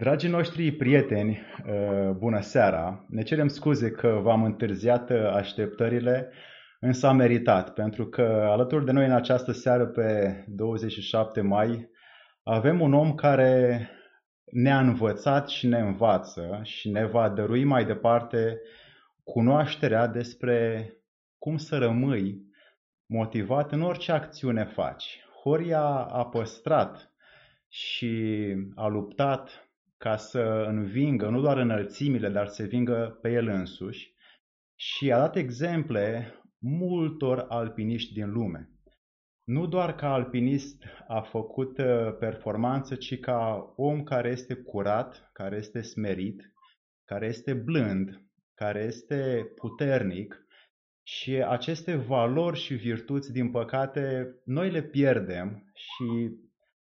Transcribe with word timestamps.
Dragii 0.00 0.28
noștri 0.28 0.72
prieteni, 0.72 1.40
uh, 1.66 2.10
bună 2.10 2.40
seara! 2.40 3.04
Ne 3.08 3.22
cerem 3.22 3.48
scuze 3.48 3.90
că 3.90 4.20
v-am 4.22 4.44
întârziat 4.44 5.10
uh, 5.10 5.26
așteptările, 5.32 6.32
însă 6.78 7.06
am 7.06 7.16
meritat, 7.16 7.72
pentru 7.74 8.06
că 8.06 8.22
alături 8.50 8.84
de 8.84 8.92
noi 8.92 9.04
în 9.04 9.12
această 9.12 9.52
seară 9.52 9.86
pe 9.86 10.44
27 10.48 11.40
mai 11.40 11.90
avem 12.42 12.80
un 12.80 12.94
om 12.94 13.14
care 13.14 13.88
ne-a 14.52 14.80
învățat 14.80 15.48
și 15.48 15.66
ne 15.66 15.78
învață 15.78 16.60
și 16.62 16.90
ne 16.90 17.06
va 17.06 17.28
dărui 17.28 17.64
mai 17.64 17.84
departe 17.84 18.60
cunoașterea 19.24 20.06
despre 20.06 20.86
cum 21.38 21.56
să 21.56 21.78
rămâi 21.78 22.40
motivat 23.06 23.72
în 23.72 23.82
orice 23.82 24.12
acțiune 24.12 24.64
faci. 24.64 25.24
Horia 25.42 25.84
a 26.10 26.26
păstrat 26.26 27.14
și 27.68 28.54
a 28.74 28.86
luptat 28.86 29.69
ca 30.02 30.16
să 30.16 30.64
învingă 30.68 31.28
nu 31.28 31.40
doar 31.40 31.56
înălțimile, 31.56 32.28
dar 32.28 32.48
să 32.48 32.62
vingă 32.62 33.18
pe 33.22 33.32
el 33.32 33.46
însuși 33.46 34.14
și 34.78 35.12
a 35.12 35.18
dat 35.18 35.36
exemple 35.36 36.34
multor 36.58 37.46
alpiniști 37.48 38.12
din 38.12 38.30
lume. 38.30 38.70
Nu 39.44 39.66
doar 39.66 39.94
ca 39.94 40.12
alpinist 40.12 40.84
a 41.08 41.20
făcut 41.20 41.78
uh, 41.78 42.16
performanță, 42.18 42.94
ci 42.94 43.20
ca 43.20 43.72
om 43.76 44.02
care 44.02 44.28
este 44.28 44.54
curat, 44.54 45.30
care 45.32 45.56
este 45.56 45.80
smerit, 45.80 46.52
care 47.04 47.26
este 47.26 47.54
blând, 47.54 48.22
care 48.54 48.80
este 48.82 49.52
puternic 49.54 50.46
și 51.02 51.32
aceste 51.32 51.94
valori 51.94 52.58
și 52.58 52.74
virtuți, 52.74 53.32
din 53.32 53.50
păcate, 53.50 54.34
noi 54.44 54.70
le 54.70 54.82
pierdem 54.82 55.72
și 55.74 56.38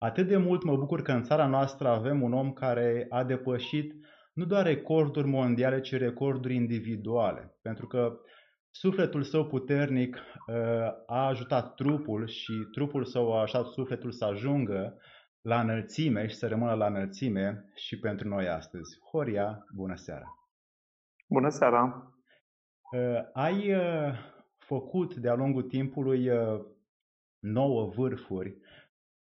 Atât 0.02 0.26
de 0.26 0.36
mult 0.36 0.62
mă 0.64 0.76
bucur 0.76 1.02
că 1.02 1.12
în 1.12 1.22
țara 1.22 1.46
noastră 1.46 1.88
avem 1.88 2.22
un 2.22 2.32
om 2.32 2.52
care 2.52 3.06
a 3.08 3.24
depășit 3.24 3.94
nu 4.32 4.44
doar 4.44 4.64
recorduri 4.64 5.26
mondiale, 5.26 5.80
ci 5.80 5.96
recorduri 5.96 6.54
individuale. 6.54 7.58
Pentru 7.62 7.86
că 7.86 8.20
sufletul 8.70 9.22
său 9.22 9.46
puternic 9.46 10.16
uh, 10.16 10.54
a 11.06 11.26
ajutat 11.26 11.74
trupul 11.74 12.26
și 12.26 12.52
trupul 12.72 13.04
său 13.04 13.32
a 13.36 13.40
ajutat 13.40 13.66
sufletul 13.66 14.10
să 14.10 14.24
ajungă 14.24 14.98
la 15.40 15.60
înălțime 15.60 16.26
și 16.26 16.34
să 16.34 16.48
rămână 16.48 16.74
la 16.74 16.86
înălțime 16.86 17.70
și 17.74 17.98
pentru 17.98 18.28
noi 18.28 18.48
astăzi. 18.48 18.98
Horia, 19.10 19.64
bună 19.74 19.94
seara! 19.94 20.26
Bună 21.28 21.48
seara! 21.48 22.12
Uh, 22.92 23.20
ai 23.32 23.74
uh, 23.74 24.12
făcut 24.58 25.14
de-a 25.14 25.34
lungul 25.34 25.62
timpului 25.62 26.30
nouă 27.38 27.86
vârfuri 27.96 28.60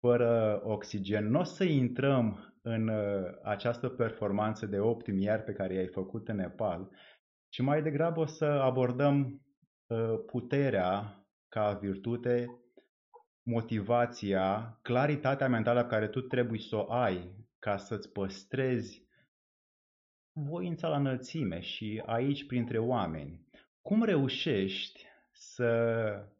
fără 0.03 0.61
oxigen. 0.63 1.29
Nu 1.29 1.39
o 1.39 1.43
să 1.43 1.63
intrăm 1.63 2.55
în 2.61 2.87
uh, 2.87 3.23
această 3.43 3.89
performanță 3.89 4.65
de 4.65 4.79
optimier 4.79 5.43
pe 5.43 5.53
care 5.53 5.73
i-ai 5.73 5.87
făcut 5.87 6.27
în 6.27 6.35
Nepal, 6.35 6.89
ci 7.49 7.61
mai 7.61 7.81
degrabă 7.81 8.19
o 8.19 8.25
să 8.25 8.45
abordăm 8.45 9.41
uh, 9.87 10.19
puterea 10.25 11.25
ca 11.47 11.73
virtute, 11.81 12.45
motivația, 13.43 14.79
claritatea 14.81 15.47
mentală 15.47 15.81
pe 15.81 15.89
care 15.89 16.07
tu 16.07 16.21
trebuie 16.21 16.59
să 16.59 16.75
o 16.75 16.91
ai 16.91 17.47
ca 17.59 17.77
să-ți 17.77 18.11
păstrezi 18.11 19.07
voința 20.31 20.87
la 20.87 20.97
înălțime 20.97 21.59
și 21.59 22.03
aici 22.05 22.45
printre 22.45 22.77
oameni. 22.77 23.47
Cum 23.81 24.03
reușești 24.03 25.05
să 25.31 26.32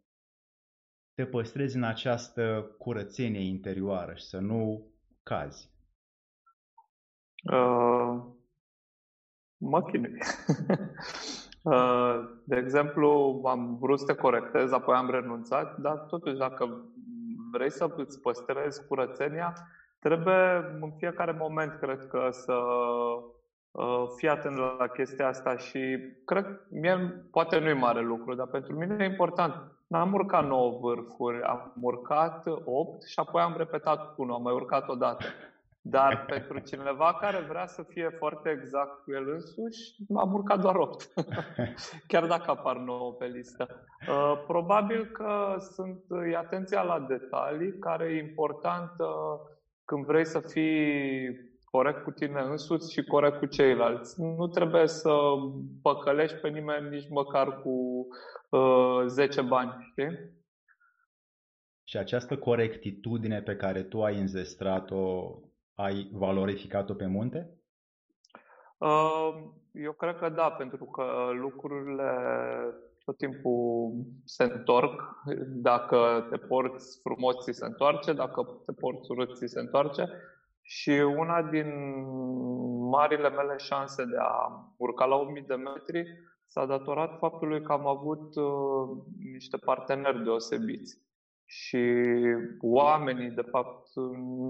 te 1.16 1.26
păstrezi 1.26 1.76
în 1.76 1.84
această 1.84 2.76
curățenie 2.78 3.48
interioară 3.48 4.14
și 4.14 4.24
să 4.24 4.38
nu 4.38 4.88
cazi? 5.24 5.72
Uh, 7.52 8.22
mă 9.58 9.82
chinui. 9.84 10.18
uh, 11.64 12.20
de 12.44 12.56
exemplu, 12.56 13.42
am 13.46 13.78
vrut 13.80 14.00
să 14.00 14.06
te 14.06 14.16
corectez, 14.16 14.72
apoi 14.72 14.96
am 14.96 15.10
renunțat, 15.10 15.78
dar 15.78 15.98
totuși 15.98 16.38
dacă 16.38 16.86
vrei 17.52 17.72
să 17.72 17.94
îți 17.98 18.22
păstrezi 18.22 18.88
curățenia, 18.88 19.54
trebuie 20.00 20.78
în 20.82 20.92
fiecare 20.98 21.32
moment, 21.32 21.80
cred 21.80 22.08
că, 22.08 22.28
să 22.32 22.54
uh, 23.72 24.06
fii 24.16 24.30
atent 24.30 24.58
la 24.58 24.88
chestia 24.88 25.28
asta 25.28 25.58
și 25.58 25.98
cred, 26.26 26.68
mie 26.70 26.98
poate 27.32 27.60
nu 27.60 27.70
e 27.70 27.74
mare 27.74 28.02
lucru, 28.02 28.36
dar 28.36 28.48
pentru 28.48 28.76
mine 28.76 28.96
e 29.00 29.10
important 29.10 29.54
N-am 29.94 30.14
urcat 30.14 30.48
9 30.48 30.80
vârfuri, 30.82 31.42
am 31.42 31.74
urcat 31.82 32.44
8 32.64 33.04
și 33.04 33.20
apoi 33.20 33.42
am 33.42 33.54
repetat 33.58 34.14
1, 34.18 34.34
am 34.34 34.42
mai 34.42 34.54
urcat 34.54 34.90
o 34.90 34.96
dată. 34.96 35.26
Dar 35.82 36.24
pentru 36.34 36.60
cineva 36.60 37.18
care 37.20 37.46
vrea 37.50 37.66
să 37.66 37.84
fie 37.84 38.10
foarte 38.18 38.50
exact 38.50 39.04
cu 39.04 39.12
el 39.12 39.30
însuși, 39.30 39.96
am 40.16 40.34
urcat 40.34 40.60
doar 40.60 40.76
8. 40.76 41.14
Chiar 42.08 42.28
dacă 42.28 42.52
apar 42.52 42.78
9 42.78 43.12
pe 43.12 43.26
listă. 43.26 43.68
Uh, 44.08 44.44
probabil 44.48 45.06
că 45.06 45.56
sunt, 45.60 46.04
e 46.32 46.38
atenția 46.38 46.82
la 46.82 47.00
detalii 47.00 47.80
care 47.80 48.06
e 48.06 48.28
importantă 48.28 49.08
când 49.86 50.06
vrei 50.06 50.26
să 50.26 50.40
fii 50.40 51.30
corect 51.78 52.04
cu 52.04 52.12
tine 52.12 52.42
însuți 52.42 52.92
și 52.94 53.04
corect 53.04 53.38
cu 53.38 53.46
ceilalți. 53.46 54.22
Nu 54.22 54.48
trebuie 54.48 54.88
să 54.88 55.14
păcălești 55.82 56.38
pe 56.38 56.50
nimeni 56.50 56.90
nici 56.90 57.10
măcar 57.10 57.62
cu 57.62 58.08
uh, 58.50 59.04
10 59.06 59.42
bani, 59.42 59.88
știi? 59.92 60.32
Și 61.84 61.98
această 61.98 62.38
corectitudine 62.38 63.42
pe 63.42 63.56
care 63.56 63.84
tu 63.84 64.04
ai 64.04 64.20
înzestrat-o, 64.20 65.36
ai 65.74 66.10
valorificat-o 66.14 66.94
pe 66.94 67.06
munte? 67.06 67.50
Uh, 68.78 69.34
eu 69.72 69.92
cred 69.92 70.18
că 70.18 70.30
da, 70.30 70.52
pentru 70.52 70.86
că 70.86 71.04
lucrurile 71.34 72.12
tot 73.06 73.18
timpul 73.18 73.92
se 74.26 74.44
întorc. 74.44 75.02
Dacă 75.48 76.28
te 76.30 76.38
porți 76.38 77.00
frumos, 77.02 77.44
ți 77.44 77.58
se 77.58 77.66
întoarce, 77.66 78.14
dacă 78.14 78.62
te 78.66 78.72
porți 78.72 79.12
urât, 79.12 79.36
ți 79.36 79.48
se 79.48 79.60
întoarce. 79.60 80.10
Și 80.64 80.90
una 80.90 81.42
din 81.42 81.68
marile 82.90 83.30
mele 83.30 83.58
șanse 83.58 84.04
de 84.06 84.18
a 84.20 84.66
urca 84.78 85.06
la 85.06 85.16
1000 85.16 85.44
de 85.48 85.56
metri 85.56 86.06
s-a 86.48 86.66
datorat 86.66 87.18
faptului 87.18 87.62
că 87.62 87.72
am 87.72 87.88
avut 87.88 88.36
uh, 88.36 89.04
niște 89.32 89.58
parteneri 89.58 90.24
deosebiți. 90.24 91.02
Și 91.46 91.84
oamenii, 92.62 93.30
de 93.30 93.42
fapt, 93.42 93.96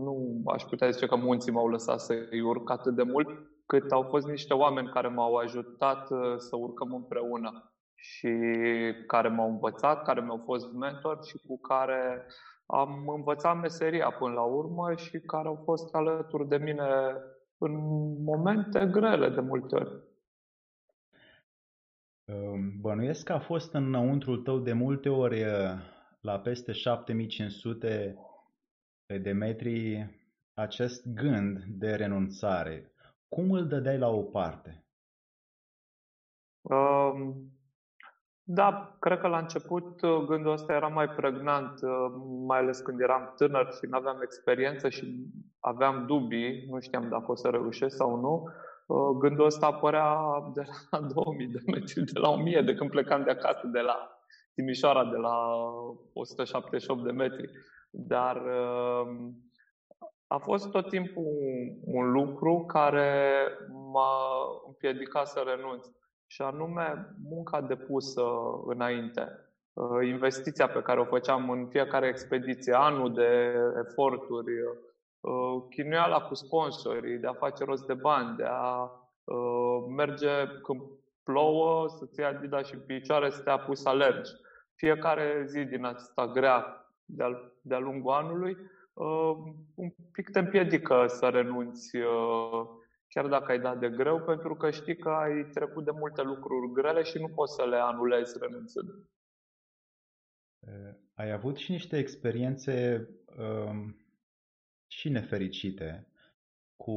nu 0.04 0.42
aș 0.46 0.64
putea 0.64 0.90
zice 0.90 1.06
că 1.06 1.16
munții 1.16 1.52
m-au 1.52 1.68
lăsat 1.68 2.00
să-i 2.00 2.42
urc 2.42 2.70
atât 2.70 2.96
de 2.96 3.04
mult, 3.04 3.28
cât 3.66 3.92
au 3.92 4.04
fost 4.04 4.28
niște 4.28 4.54
oameni 4.54 4.90
care 4.90 5.08
m-au 5.08 5.36
ajutat 5.36 6.10
uh, 6.10 6.38
să 6.38 6.56
urcăm 6.56 6.94
împreună 6.94 7.74
și 7.96 8.30
care 9.08 9.28
m-au 9.28 9.50
învățat, 9.50 10.04
care 10.04 10.22
mi-au 10.22 10.42
fost 10.46 10.72
mentor 10.72 11.20
și 11.26 11.38
cu 11.48 11.60
care 11.60 12.26
am 12.66 13.08
învățat 13.08 13.60
meseria 13.60 14.12
până 14.12 14.34
la 14.34 14.42
urmă 14.42 14.96
și 14.96 15.20
care 15.20 15.48
au 15.48 15.62
fost 15.64 15.96
alături 15.96 16.48
de 16.48 16.58
mine 16.58 17.16
în 17.58 17.74
momente 18.24 18.88
grele 18.92 19.30
de 19.30 19.42
multe 19.42 19.76
ori. 19.76 20.02
Bănuiesc 22.80 23.26
că 23.26 23.34
a 23.34 23.40
fost 23.40 23.74
înăuntrul 23.74 24.38
tău 24.38 24.60
de 24.60 24.74
multe 24.74 25.10
ori 25.10 25.44
la 26.20 26.40
peste 26.40 26.72
7500 26.72 28.18
de 29.22 29.32
metri 29.32 30.08
acest 30.54 31.08
gând 31.08 31.64
de 31.64 31.96
renunțare. 31.96 32.92
Cum 33.28 33.52
îl 33.52 33.68
dădeai 33.68 33.98
la 33.98 34.10
o 34.10 34.22
parte? 34.22 34.86
Um, 36.62 37.52
da, 38.46 38.96
cred 39.00 39.20
că 39.20 39.28
la 39.28 39.38
început 39.38 40.02
uh, 40.02 40.26
gândul 40.26 40.52
ăsta 40.52 40.74
era 40.74 40.88
mai 40.88 41.10
pregnant, 41.10 41.82
uh, 41.82 42.14
mai 42.48 42.60
ales 42.60 42.80
când 42.80 43.02
eram 43.02 43.34
tânăr 43.36 43.72
și 43.72 43.86
nu 43.90 43.98
aveam 43.98 44.22
experiență 44.22 44.90
și 44.90 45.28
aveam 45.60 46.06
dubii, 46.06 46.66
nu 46.70 46.80
știam 46.80 47.10
dacă 47.10 47.32
o 47.32 47.36
să 47.36 47.48
reușesc 47.48 47.96
sau 47.96 48.16
nu. 48.16 48.44
Uh, 48.86 49.18
gândul 49.20 49.46
ăsta 49.46 49.66
apărea 49.66 50.18
de 50.54 50.64
la 50.90 51.00
2000 51.14 51.48
de 51.48 51.60
metri, 51.66 52.04
de 52.04 52.20
la 52.20 52.30
1000, 52.30 52.62
de 52.62 52.74
când 52.74 52.90
plecam 52.90 53.24
de 53.24 53.32
acasă, 53.32 53.68
de 53.68 53.80
la 53.80 54.18
Timișoara, 54.54 55.06
de 55.06 55.18
la 55.18 55.38
178 56.14 57.04
de 57.04 57.12
metri. 57.12 57.50
Dar 57.90 58.42
a 60.28 60.38
fost 60.38 60.72
tot 60.72 60.90
timpul 60.90 61.26
un 61.86 62.12
lucru 62.12 62.64
care 62.68 63.48
m-a 63.92 64.18
împiedicat 64.68 65.28
să 65.28 65.44
renunț 65.46 65.88
și 66.34 66.42
anume 66.42 67.08
munca 67.24 67.62
depusă 67.62 68.24
înainte, 68.66 69.40
uh, 69.74 70.08
investiția 70.08 70.68
pe 70.68 70.82
care 70.82 71.00
o 71.00 71.06
făceam 71.06 71.50
în 71.50 71.68
fiecare 71.68 72.08
expediție, 72.08 72.74
anul 72.74 73.14
de 73.14 73.54
eforturi, 73.88 74.52
uh, 75.20 75.64
chinuiala 75.70 76.20
cu 76.20 76.34
sponsorii, 76.34 77.18
de 77.18 77.28
a 77.28 77.34
face 77.34 77.64
rost 77.64 77.86
de 77.86 77.94
bani, 77.94 78.36
de 78.36 78.44
a 78.48 78.92
uh, 79.24 79.86
merge 79.96 80.48
când 80.62 80.82
plouă, 81.24 81.88
să-ți 81.88 82.20
ia 82.20 82.34
dida 82.34 82.62
și 82.62 82.78
picioare 82.78 83.30
să 83.30 83.42
te 83.42 83.50
apuci 83.50 83.78
să 83.78 83.90
alergi. 83.90 84.32
Fiecare 84.76 85.44
zi 85.48 85.64
din 85.64 85.84
asta 85.84 86.28
grea 86.28 86.88
de-a, 87.06 87.52
de-a 87.62 87.80
lungul 87.80 88.14
anului 88.14 88.58
un 89.76 89.90
pic 90.12 90.30
te 90.30 90.40
împiedică 90.40 91.06
să 91.08 91.28
renunți 91.28 91.98
chiar 93.14 93.28
dacă 93.28 93.52
ai 93.52 93.60
dat 93.60 93.80
de 93.80 93.90
greu, 93.90 94.22
pentru 94.22 94.56
că 94.56 94.72
știi 94.72 94.98
că 94.98 95.10
ai 95.10 95.50
trecut 95.54 95.86
de 95.86 95.92
multe 95.92 96.22
lucruri 96.22 96.72
grele 96.74 97.04
și 97.04 97.18
nu 97.18 97.28
poți 97.28 97.56
să 97.56 97.66
le 97.66 97.76
anulezi 97.76 98.38
renunțând. 98.40 98.90
Ai 101.14 101.32
avut 101.32 101.58
și 101.58 101.72
niște 101.72 101.98
experiențe 101.98 103.08
um, 103.38 103.98
și 104.88 105.10
nefericite 105.10 106.08
cu 106.76 106.94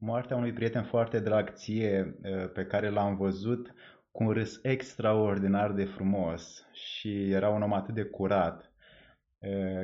moartea 0.00 0.36
unui 0.36 0.52
prieten 0.52 0.84
foarte 0.84 1.20
drag 1.20 1.52
ție 1.52 2.18
pe 2.54 2.66
care 2.66 2.90
l-am 2.90 3.16
văzut 3.16 3.74
cu 4.10 4.22
un 4.22 4.30
râs 4.30 4.60
extraordinar 4.62 5.72
de 5.72 5.84
frumos 5.84 6.66
și 6.72 7.30
era 7.30 7.48
un 7.48 7.62
om 7.62 7.72
atât 7.72 7.94
de 7.94 8.04
curat 8.04 8.67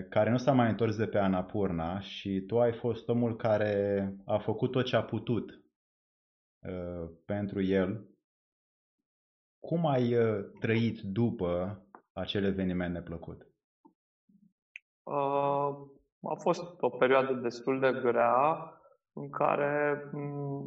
care 0.08 0.30
nu 0.30 0.36
s-a 0.36 0.52
mai 0.52 0.70
întors 0.70 0.96
de 0.96 1.06
pe 1.06 1.18
Anapurna 1.18 2.00
și 2.00 2.40
tu 2.40 2.60
ai 2.60 2.72
fost 2.72 3.08
omul 3.08 3.36
care 3.36 4.14
a 4.24 4.38
făcut 4.38 4.70
tot 4.70 4.84
ce 4.84 4.96
a 4.96 5.02
putut 5.02 5.62
pentru 7.24 7.62
el. 7.62 8.08
Cum 9.60 9.86
ai 9.86 10.14
trăit 10.60 11.00
după 11.00 11.82
acel 12.12 12.44
eveniment 12.44 12.94
neplăcut? 12.94 13.46
A 16.20 16.34
fost 16.38 16.82
o 16.82 16.88
perioadă 16.88 17.32
destul 17.32 17.80
de 17.80 17.92
grea 18.02 18.68
în 19.12 19.30
care 19.30 20.02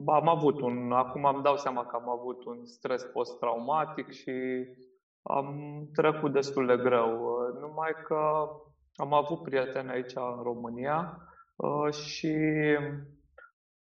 am 0.06 0.28
avut 0.28 0.62
un, 0.62 0.92
acum 0.92 1.26
îmi 1.26 1.44
dau 1.44 1.58
seama 1.58 1.86
că 1.86 1.96
am 1.96 2.10
avut 2.10 2.46
un 2.46 2.66
stres 2.66 3.04
post-traumatic 3.04 4.12
și 4.12 4.66
am 5.22 5.58
trecut 5.94 6.34
destul 6.34 6.66
de 6.66 6.78
greu. 6.78 7.38
Numai 7.60 7.92
că 8.08 8.50
am 8.98 9.14
avut 9.14 9.42
prieteni 9.42 9.90
aici 9.90 10.14
în 10.16 10.44
România 10.44 11.22
uh, 11.56 11.94
și 11.94 12.36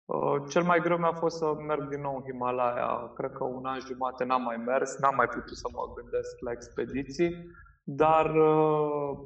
uh, 0.06 0.44
cel 0.50 0.64
mai 0.64 0.80
greu 0.80 0.98
mi-a 0.98 1.14
fost 1.14 1.38
să 1.38 1.54
merg 1.54 1.90
din 1.90 2.02
nou 2.02 2.16
în 2.16 2.24
Himalaya. 2.24 3.12
Cred 3.16 3.32
că 3.32 3.44
un 3.44 3.66
an 3.66 3.80
jumate 3.80 4.24
n-am 4.24 4.42
mai 4.42 4.58
mers, 4.58 4.98
n-am 4.98 5.16
mai 5.16 5.28
putut 5.28 5.58
să 5.58 5.68
mă 5.72 5.94
gândesc 5.96 6.40
la 6.40 6.52
expediții, 6.52 7.36
dar 7.84 8.36
uh, 8.36 9.18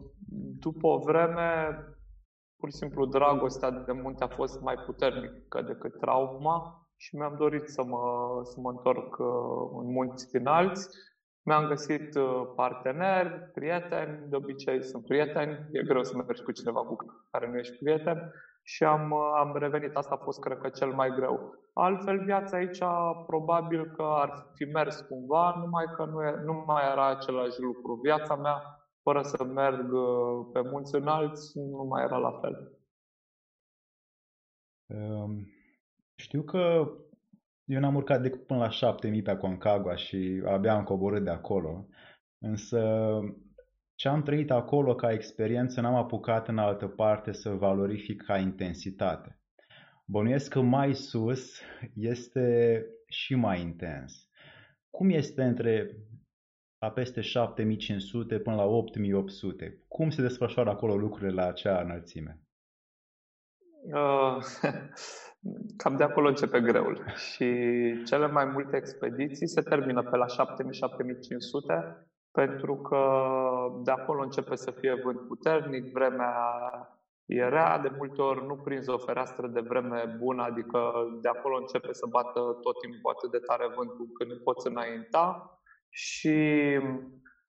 după 0.60 0.88
o 0.88 0.98
vreme, 0.98 1.80
pur 2.60 2.70
și 2.70 2.76
simplu, 2.76 3.06
dragostea 3.06 3.72
de 3.72 3.92
munte 3.92 4.24
a 4.24 4.28
fost 4.28 4.62
mai 4.62 4.76
puternică 4.76 5.62
decât 5.62 6.00
trauma 6.00 6.88
și 6.96 7.16
mi-am 7.16 7.36
dorit 7.38 7.68
să 7.68 7.84
mă, 7.84 8.02
să 8.44 8.60
mă 8.60 8.70
întorc 8.70 9.20
în 9.82 9.92
munți 9.92 10.36
înalți 10.36 10.90
mi-am 11.48 11.68
găsit 11.68 12.16
uh, 12.16 12.52
parteneri, 12.56 13.52
prieteni, 13.54 14.30
de 14.30 14.36
obicei 14.36 14.84
sunt 14.84 15.06
prieteni, 15.06 15.68
e 15.72 15.84
greu 15.84 16.04
să 16.04 16.16
mergi 16.16 16.44
cu 16.44 16.52
cineva 16.52 16.80
cu 16.80 16.96
care 17.32 17.50
nu 17.50 17.58
ești 17.58 17.78
prieten 17.78 18.34
și 18.64 18.84
am, 18.84 19.12
uh, 19.12 19.32
am 19.36 19.58
revenit. 19.58 19.96
Asta 19.96 20.16
a 20.16 20.24
fost, 20.24 20.40
cred 20.40 20.58
că, 20.58 20.70
cel 20.70 20.94
mai 20.94 21.10
greu. 21.16 21.56
Altfel, 21.74 22.24
viața 22.24 22.58
aici 22.58 22.80
probabil 23.26 23.92
că 23.96 24.04
ar 24.04 24.52
fi 24.56 24.64
mers 24.64 25.02
cumva, 25.02 25.56
numai 25.58 25.86
că 25.96 26.06
nu, 26.06 26.24
e, 26.24 26.42
nu 26.44 26.64
mai 26.66 26.92
era 26.92 27.08
același 27.10 27.62
lucru. 27.62 28.00
Viața 28.04 28.36
mea, 28.36 28.62
fără 29.02 29.22
să 29.22 29.44
merg 29.44 29.94
uh, 29.94 30.48
pe 30.54 30.62
munți 30.62 30.96
înalți, 30.96 31.60
nu 31.60 31.84
mai 31.84 32.04
era 32.04 32.18
la 32.18 32.40
fel. 32.42 32.72
Um, 34.86 35.48
știu 36.16 36.42
că 36.42 36.92
eu 37.68 37.80
n-am 37.80 37.96
urcat 37.96 38.22
decât 38.22 38.46
până 38.46 38.60
la 38.60 38.70
7000 38.70 39.22
pe 39.22 39.32
Aconcagua 39.32 39.96
și 39.96 40.42
abia 40.46 40.74
am 40.74 40.84
coborât 40.84 41.24
de 41.24 41.30
acolo. 41.30 41.88
Însă 42.38 43.10
ce 43.96 44.08
am 44.08 44.24
trăit 44.24 44.52
acolo 44.52 44.96
ca 44.96 45.12
experiență 45.12 45.82
n-am 45.82 45.96
apucat 45.96 46.48
în 46.48 46.58
altă 46.58 46.88
parte 46.88 47.32
să 47.32 47.50
valorific 47.50 48.24
ca 48.24 48.38
intensitate. 48.38 49.40
Bănuiesc 50.06 50.52
că 50.52 50.62
mai 50.62 50.94
sus 50.94 51.62
este 51.94 52.86
și 53.08 53.36
mai 53.36 53.62
intens. 53.62 54.30
Cum 54.90 55.10
este 55.10 55.44
între 55.44 55.98
a 56.78 56.92
peste 56.92 57.22
7500 57.22 58.40
până 58.40 58.56
la 58.56 58.64
8800? 58.64 59.84
Cum 59.88 60.10
se 60.10 60.22
desfășoară 60.22 60.70
acolo 60.70 60.96
lucrurile 60.96 61.32
la 61.32 61.48
acea 61.48 61.82
înălțime? 61.82 62.42
Uh, 63.94 64.38
cam 65.78 65.96
de 65.96 66.04
acolo 66.04 66.28
începe 66.28 66.62
greul. 66.62 67.04
Și 67.16 67.46
cele 68.06 68.28
mai 68.28 68.46
multe 68.46 68.78
expediții 68.78 69.48
se 69.48 69.62
termină 69.62 70.04
pe 70.04 70.18
la 70.18 70.26
7000-7500 70.26 72.08
pentru 72.32 72.76
că 72.76 73.02
de 73.84 73.92
acolo 73.92 74.22
începe 74.22 74.56
să 74.56 74.72
fie 74.72 75.02
vânt 75.04 75.28
puternic, 75.28 75.92
vremea 75.92 76.34
e 77.26 77.48
rea, 77.48 77.80
de 77.80 77.92
multe 77.98 78.22
ori 78.22 78.46
nu 78.46 78.56
prinzi 78.56 78.90
o 78.90 78.98
fereastră 78.98 79.48
de 79.48 79.60
vreme 79.60 80.16
bună, 80.20 80.44
adică 80.44 80.80
de 81.22 81.28
acolo 81.28 81.58
începe 81.58 81.94
să 81.94 82.06
bată 82.10 82.40
tot 82.40 82.80
timpul 82.80 83.12
atât 83.16 83.32
de 83.32 83.38
tare 83.38 83.68
vântul 83.76 84.08
că 84.14 84.24
nu 84.24 84.36
poți 84.44 84.68
înainta 84.68 85.60
și 85.90 86.38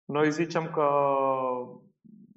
noi 0.04 0.30
zicem 0.30 0.70
că 0.70 0.88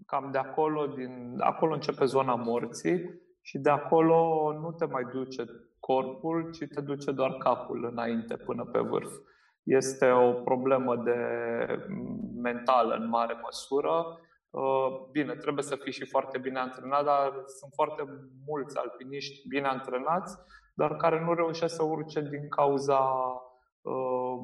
cam 0.06 0.30
de 0.31 0.38
acolo, 0.38 0.86
din, 0.86 1.36
acolo 1.39 1.74
începe 1.74 2.06
zona 2.06 2.36
morții 2.36 3.21
și 3.42 3.58
de 3.58 3.70
acolo 3.70 4.52
nu 4.62 4.72
te 4.72 4.86
mai 4.86 5.04
duce 5.04 5.46
corpul, 5.80 6.52
ci 6.52 6.74
te 6.74 6.82
duce 6.82 7.12
doar 7.12 7.34
capul 7.34 7.88
înainte 7.92 8.38
până 8.38 8.66
pe 8.66 8.80
vârf. 8.80 9.12
Este 9.64 10.10
o 10.10 10.34
problemă 10.34 10.96
de 10.96 11.18
mentală 12.42 12.96
în 12.96 13.10
mare 13.10 13.40
măsură. 13.44 14.20
Uh, 14.50 15.10
bine, 15.12 15.36
trebuie 15.36 15.64
să 15.64 15.76
fii 15.76 15.92
și 15.92 16.06
foarte 16.06 16.38
bine 16.38 16.60
antrenat, 16.60 17.04
dar 17.04 17.32
sunt 17.60 17.72
foarte 17.74 18.04
mulți 18.46 18.78
alpiniști 18.78 19.48
bine 19.48 19.68
antrenați, 19.68 20.38
dar 20.74 20.96
care 20.96 21.24
nu 21.24 21.34
reușesc 21.34 21.76
să 21.76 21.84
urce 21.84 22.22
din 22.22 22.50
cauza 22.50 23.00
uh, 23.82 24.38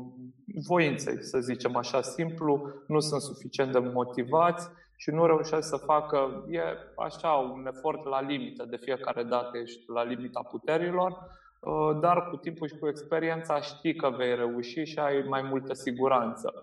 voinței, 0.68 1.24
să 1.24 1.40
zicem 1.40 1.76
așa 1.76 2.02
simplu, 2.02 2.72
nu 2.88 3.00
sunt 3.00 3.22
suficient 3.22 3.72
de 3.72 3.80
motivați 3.80 4.70
și 4.98 5.10
nu 5.10 5.26
reușesc 5.26 5.68
să 5.68 5.78
facă, 5.78 6.46
e 6.50 6.62
așa 6.96 7.30
un 7.30 7.68
efort 7.68 8.06
la 8.06 8.22
limită, 8.22 8.66
de 8.66 8.78
fiecare 8.78 9.24
dată 9.24 9.58
ești 9.58 9.84
la 9.88 10.04
limita 10.04 10.42
puterilor, 10.50 11.12
uh, 11.60 12.00
dar 12.00 12.30
cu 12.30 12.36
timpul 12.36 12.68
și 12.68 12.78
cu 12.78 12.88
experiența 12.88 13.62
știi 13.62 13.96
că 13.96 14.10
vei 14.10 14.36
reuși 14.36 14.84
și 14.84 15.00
ai 15.00 15.26
mai 15.28 15.42
multă 15.42 15.74
siguranță. 15.74 16.54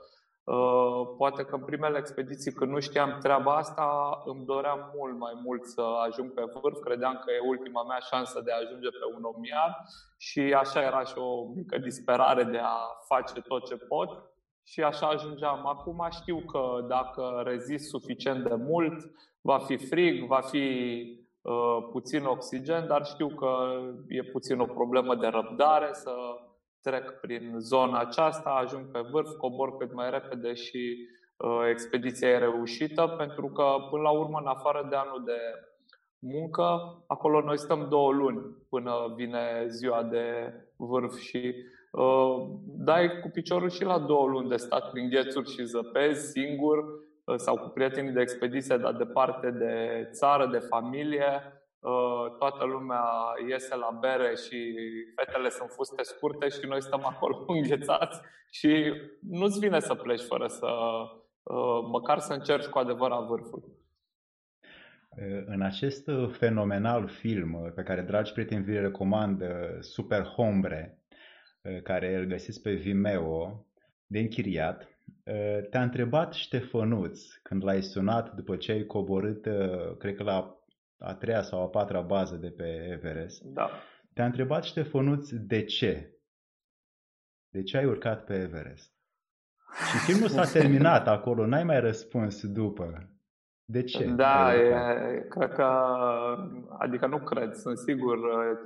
Uh, 0.45 1.15
poate 1.17 1.45
că 1.45 1.55
în 1.55 1.65
primele 1.65 1.99
expediții, 1.99 2.53
când 2.53 2.71
nu 2.71 2.81
știam 2.81 3.19
treaba 3.23 3.57
asta, 3.57 3.87
îmi 4.25 4.45
doream 4.45 4.93
mult 4.97 5.19
mai 5.19 5.41
mult 5.45 5.65
să 5.65 5.83
ajung 6.07 6.33
pe 6.33 6.43
vârf. 6.53 6.79
Credeam 6.81 7.23
că 7.25 7.33
e 7.33 7.49
ultima 7.49 7.83
mea 7.85 7.99
șansă 7.99 8.41
de 8.41 8.53
a 8.53 8.57
ajunge 8.57 8.89
pe 8.89 9.17
un 9.17 9.23
omiar 9.23 9.85
și 10.17 10.41
așa 10.41 10.83
era 10.83 11.05
și 11.05 11.19
o 11.19 11.53
mică 11.55 11.79
disperare 11.79 12.45
de 12.45 12.59
a 12.59 12.79
face 13.09 13.41
tot 13.41 13.67
ce 13.67 13.77
pot 13.77 14.34
și 14.65 14.83
așa 14.83 15.07
ajungeam. 15.07 15.67
Acum 15.67 16.07
știu 16.11 16.39
că 16.39 16.85
dacă 16.89 17.43
rezist 17.45 17.89
suficient 17.89 18.45
de 18.45 18.55
mult, 18.55 19.11
va 19.41 19.59
fi 19.59 19.77
frig, 19.77 20.27
va 20.27 20.41
fi 20.41 20.67
uh, 21.43 21.89
puțin 21.91 22.25
oxigen, 22.25 22.87
dar 22.87 23.05
știu 23.05 23.29
că 23.29 23.81
e 24.09 24.23
puțin 24.23 24.59
o 24.59 24.67
problemă 24.67 25.15
de 25.15 25.27
răbdare 25.27 25.89
să 25.93 26.13
trec 26.83 27.21
prin 27.21 27.55
zona 27.59 27.99
aceasta, 27.99 28.51
ajung 28.51 28.91
pe 28.91 29.01
vârf, 29.11 29.31
cobor 29.39 29.77
cât 29.77 29.93
mai 29.93 30.11
repede 30.11 30.55
și 30.55 31.09
uh, 31.37 31.61
expediția 31.71 32.29
e 32.29 32.39
reușită, 32.39 33.15
pentru 33.19 33.49
că 33.49 33.65
până 33.91 34.03
la 34.03 34.11
urmă, 34.11 34.39
în 34.41 34.47
afară 34.47 34.87
de 34.91 34.97
anul 34.97 35.23
de 35.25 35.39
muncă, 36.19 36.65
acolo 37.07 37.41
noi 37.41 37.59
stăm 37.59 37.87
două 37.89 38.13
luni 38.13 38.41
până 38.69 39.13
vine 39.17 39.65
ziua 39.69 40.03
de 40.03 40.53
vârf 40.77 41.19
și 41.19 41.39
Uh, 41.39 41.74
dai 42.65 43.21
cu 43.21 43.29
piciorul 43.29 43.71
și 43.71 43.85
la 43.85 43.99
două 43.99 44.29
luni 44.29 44.49
de 44.49 44.57
stat 44.57 44.91
prin 44.91 45.09
ghețuri 45.09 45.51
și 45.51 45.65
zăpezi 45.65 46.31
singur 46.31 46.79
uh, 46.79 47.37
sau 47.37 47.57
cu 47.57 47.69
prietenii 47.69 48.13
de 48.13 48.21
expediție, 48.21 48.77
dar 48.77 48.93
departe 48.93 49.51
de 49.51 50.09
țară, 50.13 50.47
de 50.47 50.59
familie. 50.59 51.43
Uh, 51.79 52.37
toată 52.39 52.65
lumea 52.65 53.05
iese 53.49 53.77
la 53.77 53.99
bere 54.01 54.35
și 54.35 54.75
fetele 55.17 55.49
sunt 55.49 55.71
fuste 55.71 56.03
scurte 56.03 56.49
și 56.49 56.67
noi 56.67 56.83
stăm 56.83 57.01
acolo 57.05 57.45
înghețați 57.49 58.21
și 58.51 58.93
nu-ți 59.31 59.59
vine 59.59 59.81
să 59.81 59.95
pleci 59.95 60.23
fără 60.23 60.47
să 60.47 60.69
măcar 61.91 62.19
să 62.19 62.33
încerci 62.33 62.67
cu 62.67 62.79
adevărat 62.79 63.27
vârful. 63.27 63.63
În 65.47 65.63
acest 65.63 66.11
fenomenal 66.31 67.07
film 67.09 67.73
pe 67.75 67.83
care, 67.83 68.01
dragi 68.01 68.33
prieteni, 68.33 68.65
vi 68.65 68.79
recomand, 68.79 69.43
Super 69.81 70.23
Hombre, 70.23 71.04
care 71.83 72.17
îl 72.17 72.25
găsiți 72.25 72.63
pe 72.63 72.73
Vimeo, 72.73 73.67
de 74.07 74.19
închiriat, 74.19 74.89
te-a 75.71 75.83
întrebat 75.83 76.33
Ștefănuț 76.33 77.33
când 77.43 77.65
l-ai 77.65 77.83
sunat 77.83 78.35
după 78.35 78.57
ce 78.57 78.73
ai 78.73 78.85
coborât, 78.85 79.43
cred 79.99 80.15
că 80.15 80.23
la 80.23 80.65
a 80.99 81.15
treia 81.15 81.43
sau 81.43 81.63
a 81.63 81.69
patra 81.69 82.01
bază 82.01 82.37
de 82.37 82.51
pe 82.51 82.89
Everest. 82.91 83.43
Da. 83.43 83.71
Te-a 84.13 84.25
întrebat 84.25 84.65
Ștefănuț 84.65 85.31
de 85.31 85.65
ce. 85.65 86.19
De 87.49 87.63
ce 87.63 87.77
ai 87.77 87.85
urcat 87.85 88.25
pe 88.25 88.35
Everest? 88.35 88.93
Și 89.91 89.99
filmul 89.99 90.29
s-a 90.29 90.45
terminat 90.59 91.09
acolo, 91.09 91.47
n-ai 91.47 91.65
mai 91.65 91.81
răspuns 91.81 92.47
după. 92.47 93.09
De 93.65 93.83
ce? 93.83 94.07
Da, 94.07 94.55
e, 94.55 95.27
cred 95.29 95.53
că, 95.53 95.65
adică 96.79 97.07
nu 97.07 97.19
cred, 97.19 97.55
sunt 97.55 97.79
sigur, 97.79 98.19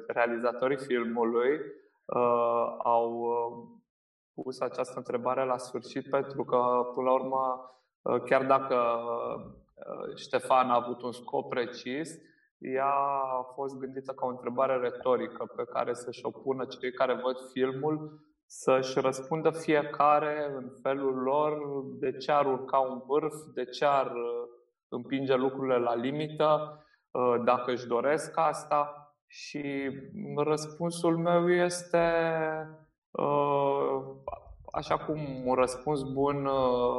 realizatorii 0.07 0.79
filmului 0.79 1.61
uh, 2.17 2.77
au 2.83 3.13
uh, 3.13 3.79
pus 4.43 4.61
această 4.61 4.95
întrebare 4.97 5.45
la 5.45 5.57
sfârșit 5.57 6.11
pentru 6.11 6.45
că, 6.45 6.57
până 6.95 7.09
la 7.09 7.15
urmă, 7.15 7.71
uh, 8.03 8.23
chiar 8.23 8.47
dacă 8.47 8.75
uh, 8.75 10.17
Ștefan 10.17 10.71
a 10.71 10.75
avut 10.75 11.03
un 11.03 11.13
scop 11.13 11.49
precis, 11.49 12.11
ea 12.59 12.95
a 13.39 13.43
fost 13.55 13.79
gândită 13.79 14.13
ca 14.13 14.27
o 14.27 14.29
întrebare 14.29 14.77
retorică 14.77 15.53
pe 15.57 15.65
care 15.65 15.95
să-și 15.95 16.25
o 16.25 16.31
pună 16.31 16.65
cei 16.65 16.93
care 16.93 17.15
văd 17.15 17.37
filmul, 17.53 18.27
să-și 18.47 19.01
răspundă 19.01 19.51
fiecare 19.51 20.53
în 20.57 20.71
felul 20.83 21.15
lor 21.15 21.59
de 21.99 22.17
ce 22.17 22.33
ar 22.33 22.47
urca 22.47 22.79
un 22.79 23.03
vârf, 23.07 23.35
de 23.55 23.65
ce 23.65 23.85
ar 23.85 24.07
uh, 24.07 24.49
împinge 24.89 25.35
lucrurile 25.35 25.79
la 25.79 25.95
limită, 25.95 26.83
dacă 27.45 27.71
își 27.71 27.87
doresc 27.87 28.39
asta. 28.39 28.98
Și 29.31 29.91
răspunsul 30.37 31.17
meu 31.17 31.51
este 31.51 32.07
așa 34.73 34.97
cum 34.97 35.19
un 35.47 35.55
răspuns 35.55 36.03
bun 36.03 36.47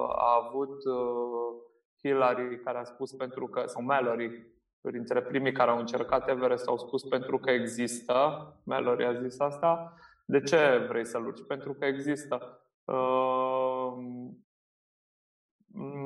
a 0.08 0.44
avut 0.48 0.84
Hillary, 2.04 2.60
care 2.60 2.78
a 2.78 2.84
spus 2.84 3.12
pentru 3.12 3.48
că, 3.48 3.64
sau 3.66 3.84
Mallory, 3.84 4.48
printre 4.82 5.22
primii 5.22 5.52
care 5.52 5.72
au 5.72 5.80
încercat 5.80 6.30
Everest, 6.30 6.68
au 6.68 6.78
spus 6.78 7.04
pentru 7.04 7.38
că 7.38 7.52
există. 7.52 8.48
Mallory 8.64 9.06
a 9.06 9.14
zis 9.14 9.40
asta. 9.40 9.94
De 10.26 10.42
ce 10.42 10.86
vrei 10.90 11.06
să-l 11.06 11.26
urci? 11.26 11.46
Pentru 11.48 11.74
că 11.74 11.86
există. 11.86 12.64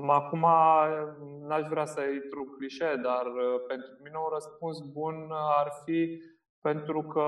Acum 0.09 0.45
n-aș 1.47 1.67
vrea 1.69 1.85
să 1.85 2.01
intru 2.01 2.43
clișee, 2.57 2.95
dar 2.95 3.25
pentru 3.67 3.91
mine 4.03 4.17
un 4.17 4.29
răspuns 4.33 4.79
bun 4.79 5.31
ar 5.31 5.71
fi 5.85 6.21
pentru 6.61 7.01
că 7.01 7.25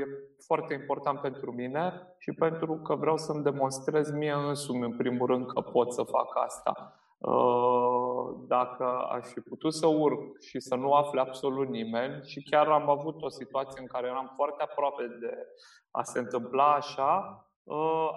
e 0.00 0.04
foarte 0.46 0.74
important 0.74 1.20
pentru 1.20 1.52
mine 1.52 2.14
și 2.18 2.32
pentru 2.32 2.74
că 2.76 2.94
vreau 2.94 3.16
să-mi 3.16 3.42
demonstrez 3.42 4.10
mie 4.10 4.32
însumi, 4.32 4.84
în 4.84 4.96
primul 4.96 5.26
rând, 5.26 5.46
că 5.46 5.60
pot 5.60 5.92
să 5.92 6.02
fac 6.02 6.36
asta. 6.44 6.92
Uh, 7.18 8.46
dacă 8.46 8.84
aș 8.84 9.26
fi 9.26 9.40
putut 9.40 9.74
să 9.74 9.86
urc 9.86 10.40
și 10.40 10.60
să 10.60 10.74
nu 10.74 10.92
afle 10.92 11.20
absolut 11.20 11.68
nimeni 11.68 12.22
și 12.24 12.42
chiar 12.42 12.68
am 12.68 12.90
avut 12.90 13.22
o 13.22 13.28
situație 13.28 13.80
în 13.80 13.86
care 13.86 14.06
eram 14.06 14.32
foarte 14.36 14.62
aproape 14.62 15.06
de 15.20 15.46
a 15.90 16.02
se 16.02 16.18
întâmpla 16.18 16.72
așa, 16.74 17.12
uh, 17.36 17.47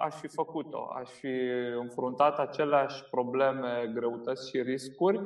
aș 0.00 0.14
fi 0.14 0.28
făcut-o. 0.28 0.88
Aș 0.94 1.10
fi 1.10 1.36
înfruntat 1.80 2.38
aceleași 2.38 3.04
probleme, 3.10 3.90
greutăți 3.94 4.48
și 4.50 4.62
riscuri 4.62 5.20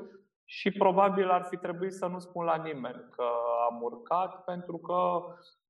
și 0.44 0.70
probabil 0.70 1.30
ar 1.30 1.42
fi 1.42 1.56
trebuit 1.56 1.92
să 1.92 2.06
nu 2.06 2.18
spun 2.18 2.44
la 2.44 2.56
nimeni 2.56 3.04
că 3.10 3.24
am 3.70 3.82
urcat, 3.82 4.44
pentru 4.44 4.76
că 4.76 5.20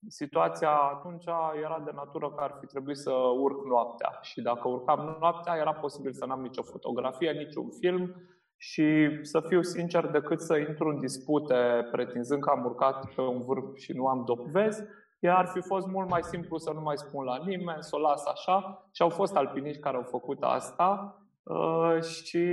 situația 0.08 0.70
atunci 0.70 1.25
era 1.62 1.82
de 1.84 1.90
natură 1.94 2.30
că 2.30 2.42
ar 2.42 2.56
fi 2.60 2.66
trebuit 2.66 2.96
să 2.96 3.12
urc 3.12 3.66
noaptea. 3.66 4.18
Și 4.20 4.42
dacă 4.42 4.68
urcam 4.68 5.16
noaptea, 5.20 5.56
era 5.56 5.72
posibil 5.72 6.12
să 6.12 6.26
n-am 6.26 6.40
nicio 6.40 6.62
fotografie, 6.62 7.30
niciun 7.30 7.68
film 7.80 8.14
și 8.56 9.18
să 9.22 9.40
fiu 9.40 9.62
sincer, 9.62 10.06
decât 10.06 10.40
să 10.40 10.56
intru 10.56 10.88
în 10.88 11.00
dispute 11.00 11.88
pretinzând 11.90 12.42
că 12.42 12.50
am 12.50 12.64
urcat 12.64 13.14
pe 13.14 13.20
un 13.20 13.40
vârf 13.40 13.75
și 13.75 13.92
nu 13.92 14.06
am 14.06 14.25
dovezi, 14.25 14.82
ar 15.20 15.46
fi 15.46 15.61
fost 15.61 15.87
mult 15.87 16.08
mai 16.08 16.23
simplu 16.23 16.58
să 16.58 16.73
nu 16.73 16.80
mai 16.80 16.96
spun 16.96 17.25
la 17.25 17.37
nimeni, 17.44 17.82
să 17.82 17.96
o 17.96 17.99
las 17.99 18.26
așa. 18.26 18.88
Și 18.92 19.02
au 19.02 19.08
fost 19.08 19.37
alpiniști 19.37 19.82
care 19.82 19.96
au 19.96 20.02
făcut 20.02 20.42
asta 20.42 21.20
uh, 21.42 22.02
și 22.02 22.46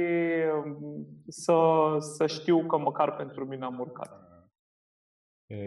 um, 0.65 1.05
să, 1.27 1.55
să 2.00 2.27
știu 2.27 2.65
că 2.65 2.77
măcar 2.77 3.15
pentru 3.15 3.46
mine 3.46 3.65
am 3.65 3.79
urcat. 3.79 4.24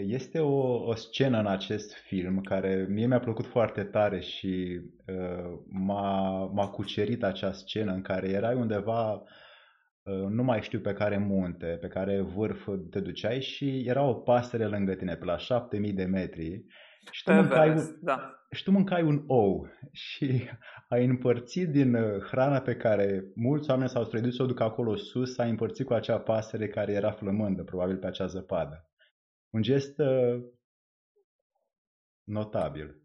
Este 0.07 0.41
o, 0.41 0.85
o 0.85 0.95
scenă 0.95 1.39
în 1.39 1.47
acest 1.47 1.95
film 1.95 2.41
care 2.41 2.87
mie 2.89 3.07
mi-a 3.07 3.19
plăcut 3.19 3.47
foarte 3.47 3.85
tare 3.85 4.21
și 4.21 4.81
uh, 5.07 5.59
m-a, 5.69 6.45
m-a 6.45 6.69
cucerit 6.69 7.23
acea 7.23 7.53
scenă 7.53 7.93
în 7.93 8.03
care 8.03 8.29
erai 8.29 8.55
undeva, 8.55 9.13
uh, 9.13 10.29
nu 10.29 10.43
mai 10.43 10.63
știu 10.63 10.81
pe 10.81 10.93
care 10.93 11.19
munte, 11.19 11.67
pe 11.81 11.89
care 11.89 12.21
vârf 12.21 12.69
te 12.91 13.01
duceai 13.01 13.41
și 13.41 13.83
era 13.87 14.03
o 14.03 14.15
pasăre 14.15 14.67
lângă 14.67 14.95
tine 14.95 15.17
pe 15.17 15.25
la 15.25 15.37
7000 15.37 15.93
de 15.93 16.05
metri 16.05 16.67
și 17.11 17.23
tu, 17.23 17.33
mâncai 17.33 17.71
un, 17.71 17.99
da. 18.01 18.47
și 18.51 18.63
tu 18.63 18.71
mâncai 18.71 19.03
un 19.03 19.25
ou 19.27 19.69
și 20.07 20.49
ai 20.89 21.05
împărțit 21.05 21.69
din 21.69 21.95
uh, 21.95 22.23
hrana 22.23 22.61
pe 22.61 22.77
care 22.77 23.25
mulți 23.35 23.71
oameni 23.71 23.89
s-au 23.89 24.05
străduit 24.05 24.35
să 24.35 24.43
o 24.43 24.47
ducă 24.47 24.63
acolo 24.63 24.97
sus, 24.97 25.39
ai 25.39 25.51
împărțit 25.51 25.87
cu 25.87 25.93
acea 25.93 26.19
pasăre 26.19 26.69
care 26.69 26.93
era 26.93 27.11
flămândă, 27.11 27.65
probabil 27.65 27.97
pe 27.97 28.07
acea 28.07 28.27
zăpadă. 28.27 28.91
Un 29.51 29.63
gest 29.63 29.99
uh, 29.99 30.43
notabil. 32.25 33.01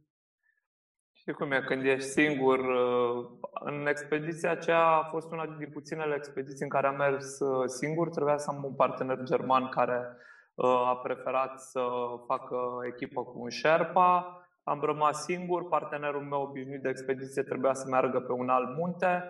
Știi 1.22 1.34
cum 1.34 1.52
e 1.52 1.62
când 1.62 1.86
ești 1.86 2.10
singur? 2.10 2.60
Uh, 2.60 3.26
în 3.64 3.88
expediția 3.88 4.52
aceea 4.52 4.86
a 4.86 5.04
fost 5.04 5.32
una 5.32 5.56
din 5.58 5.70
puținele 5.70 6.16
expediții 6.16 6.64
în 6.64 6.70
care 6.70 6.88
am 6.88 6.96
mers 6.96 7.40
uh, 7.40 7.64
singur. 7.66 8.10
Trebuia 8.10 8.38
să 8.38 8.50
am 8.50 8.64
un 8.64 8.76
partener 8.76 9.24
german 9.24 9.70
care 9.70 10.18
a 10.56 10.96
preferat 11.04 11.60
să 11.60 11.82
facă 12.28 12.58
echipă 12.94 13.24
cu 13.24 13.40
un 13.40 13.50
Sherpa. 13.50 14.36
Am 14.64 14.80
rămas 14.82 15.24
singur, 15.24 15.68
partenerul 15.68 16.22
meu 16.22 16.42
obișnuit 16.42 16.82
de 16.82 16.90
expediție 16.90 17.44
trebuia 17.44 17.74
să 17.74 17.88
meargă 17.90 18.20
pe 18.20 18.32
un 18.32 18.50
alt 18.50 18.76
munte. 18.76 19.24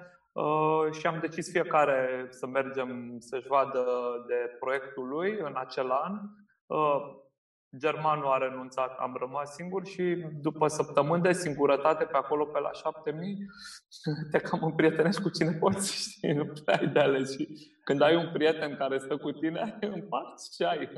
Și 0.92 1.08
am 1.08 1.18
decis 1.20 1.52
fiecare 1.52 2.28
să 2.30 2.48
mergem 2.48 3.16
să-și 3.20 3.48
vadă 3.48 3.86
de 4.28 4.58
proiectul 4.60 5.08
lui 5.08 5.38
în 5.40 5.54
acel 5.56 5.92
an. 5.92 6.20
Uh, 6.66 7.22
germanul 7.78 8.26
a 8.26 8.38
renunțat, 8.38 8.98
am 9.00 9.16
rămas 9.20 9.54
singur 9.54 9.86
și 9.86 10.26
după 10.42 10.68
săptămâni 10.68 11.22
de 11.22 11.32
singurătate 11.32 12.04
pe 12.04 12.18
acolo, 12.18 12.46
pe 12.46 12.60
la 12.60 12.72
7000, 12.72 13.46
te 14.32 14.40
cam 14.40 14.64
împrietenești 14.64 15.22
cu 15.22 15.30
cine 15.30 15.52
poți, 15.52 15.94
știi, 16.02 16.34
nu 16.34 16.46
prea 16.46 16.80
ai 16.80 16.88
de 16.88 17.00
ales. 17.00 17.32
Și 17.32 17.48
când 17.84 18.02
ai 18.02 18.16
un 18.16 18.30
prieten 18.34 18.76
care 18.76 18.98
stă 18.98 19.18
cu 19.18 19.32
tine, 19.32 19.78
împarți 19.96 20.56
ce 20.56 20.66
ai. 20.66 20.90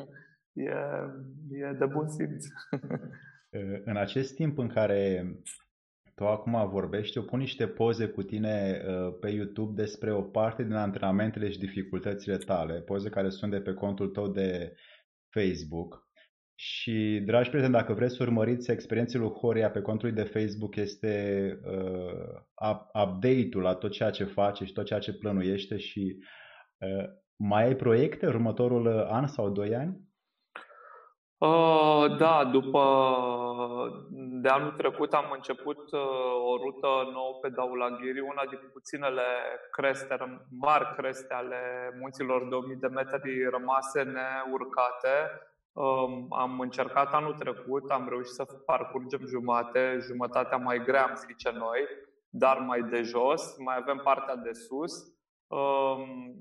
E, 0.53 0.71
e 1.49 1.71
de 1.79 1.85
bun 1.85 2.09
simț. 2.09 2.45
În 3.85 3.97
acest 3.97 4.35
timp 4.35 4.57
în 4.57 4.67
care 4.67 5.31
tu 6.15 6.27
acum 6.27 6.69
vorbești, 6.69 7.17
eu 7.17 7.23
pun 7.23 7.39
niște 7.39 7.67
poze 7.67 8.07
cu 8.07 8.23
tine 8.23 8.81
uh, 8.87 9.17
pe 9.19 9.29
YouTube 9.29 9.81
despre 9.81 10.13
o 10.13 10.21
parte 10.21 10.63
din 10.63 10.73
antrenamentele 10.73 11.49
și 11.49 11.59
dificultățile 11.59 12.37
tale, 12.37 12.81
poze 12.81 13.09
care 13.09 13.29
sunt 13.29 13.51
de 13.51 13.61
pe 13.61 13.73
contul 13.73 14.09
tău 14.09 14.27
de 14.27 14.75
Facebook. 15.29 16.07
Și, 16.65 17.21
dragi 17.25 17.49
prieteni, 17.49 17.73
dacă 17.73 17.93
vreți 17.93 18.15
să 18.15 18.23
urmăriți 18.23 18.71
experiențele 18.71 19.23
lui 19.23 19.33
Horia 19.33 19.71
pe 19.71 19.81
contul 19.81 20.11
de 20.11 20.23
Facebook, 20.23 20.75
este 20.75 21.13
uh, 21.65 22.81
update-ul 23.03 23.61
la 23.61 23.75
tot 23.75 23.91
ceea 23.91 24.09
ce 24.09 24.23
face 24.23 24.65
și 24.65 24.73
tot 24.73 24.85
ceea 24.85 24.99
ce 24.99 25.13
plănuiește 25.13 25.77
și 25.77 26.17
uh, 26.77 27.05
mai 27.35 27.63
ai 27.63 27.75
proiecte 27.75 28.27
următorul 28.27 28.87
an 29.09 29.27
sau 29.27 29.49
doi 29.49 29.75
ani? 29.75 29.97
Uh, 31.37 32.17
da, 32.17 32.45
după 32.51 32.81
de 34.41 34.49
anul 34.49 34.71
trecut 34.71 35.13
am 35.13 35.31
început 35.33 35.91
uh, 35.91 35.99
o 36.51 36.57
rută 36.57 36.87
nouă 36.87 37.33
pe 37.41 37.49
Daulaghiri, 37.49 38.19
una 38.19 38.43
din 38.49 38.69
puținele 38.73 39.27
creste, 39.71 40.15
mari 40.59 40.95
creste 40.95 41.33
ale 41.33 41.61
munților 41.99 42.47
de 42.49 42.55
1000 42.55 42.75
de 42.79 42.87
metri 42.87 43.49
rămase 43.49 44.01
neurcate. 44.03 45.15
Um, 45.73 46.25
am 46.29 46.59
încercat 46.59 47.13
anul 47.13 47.33
trecut, 47.33 47.91
am 47.91 48.09
reușit 48.09 48.33
să 48.33 48.43
parcurgem 48.43 49.25
jumate, 49.25 49.97
jumătatea 50.01 50.57
mai 50.57 50.83
grea, 50.83 51.03
am 51.03 51.15
zice 51.15 51.51
noi, 51.51 51.79
dar 52.29 52.57
mai 52.57 52.81
de 52.81 53.01
jos, 53.01 53.57
mai 53.57 53.75
avem 53.79 54.01
partea 54.03 54.35
de 54.35 54.51
sus. 54.51 54.93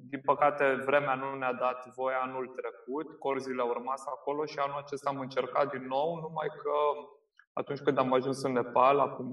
Din 0.08 0.20
păcate, 0.24 0.82
vremea 0.84 1.14
nu 1.14 1.34
ne-a 1.38 1.52
dat 1.52 1.94
voie 1.94 2.14
anul 2.22 2.46
trecut, 2.46 3.18
corzile 3.18 3.62
au 3.62 3.72
rămas 3.72 4.06
acolo 4.06 4.44
și 4.44 4.58
anul 4.58 4.82
acesta 4.84 5.10
am 5.10 5.20
încercat 5.20 5.70
din 5.70 5.86
nou, 5.86 6.20
numai 6.20 6.48
că 6.62 6.72
atunci 7.52 7.80
când 7.80 7.98
am 7.98 8.12
ajuns 8.12 8.42
în 8.42 8.52
Nepal, 8.52 8.98
acum 8.98 9.26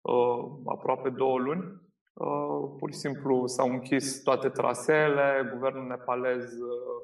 uh, 0.00 0.44
aproape 0.64 1.08
două 1.08 1.38
luni, 1.38 1.64
uh, 2.12 2.74
pur 2.78 2.92
și 2.92 2.98
simplu 2.98 3.46
s-au 3.46 3.68
închis 3.68 4.22
toate 4.22 4.48
traseele, 4.48 5.50
guvernul 5.52 5.86
nepalez 5.86 6.44
uh, 6.44 6.99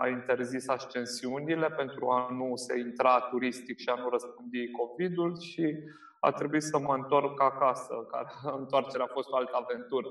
a 0.00 0.08
interzis 0.08 0.68
ascensiunile 0.68 1.70
pentru 1.70 2.08
a 2.10 2.28
nu 2.32 2.56
se 2.56 2.78
intra 2.78 3.20
turistic 3.20 3.78
și 3.78 3.88
a 3.88 3.94
nu 3.94 4.08
răspândi 4.08 4.70
COVID-ul 4.70 5.40
și 5.40 5.76
a 6.20 6.32
trebuit 6.32 6.62
să 6.62 6.78
mă 6.78 6.94
întorc 6.94 7.42
acasă, 7.42 7.94
care 8.10 8.28
întoarcerea 8.58 9.06
a 9.08 9.12
fost 9.12 9.28
o 9.30 9.36
altă 9.36 9.52
aventură 9.62 10.08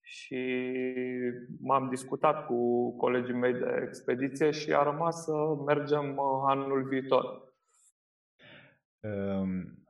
și 0.00 0.62
m-am 1.60 1.88
discutat 1.88 2.46
cu 2.46 2.90
colegii 2.96 3.34
mei 3.34 3.52
de 3.52 3.84
expediție 3.86 4.50
și 4.50 4.72
a 4.72 4.82
rămas 4.82 5.24
să 5.24 5.32
mergem 5.66 6.16
uh, 6.16 6.42
anul 6.46 6.88
viitor. 6.88 7.54
Ehm, 9.00 9.84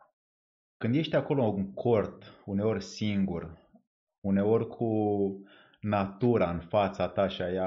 când 0.76 0.94
ești 0.94 1.16
acolo 1.16 1.44
în 1.44 1.72
cort, 1.72 2.42
uneori 2.44 2.82
singur, 2.82 3.58
uneori 4.20 4.68
cu 4.68 4.86
natura 5.84 6.50
în 6.50 6.60
fața 6.60 7.08
ta 7.08 7.28
și 7.28 7.42
ai, 7.42 7.58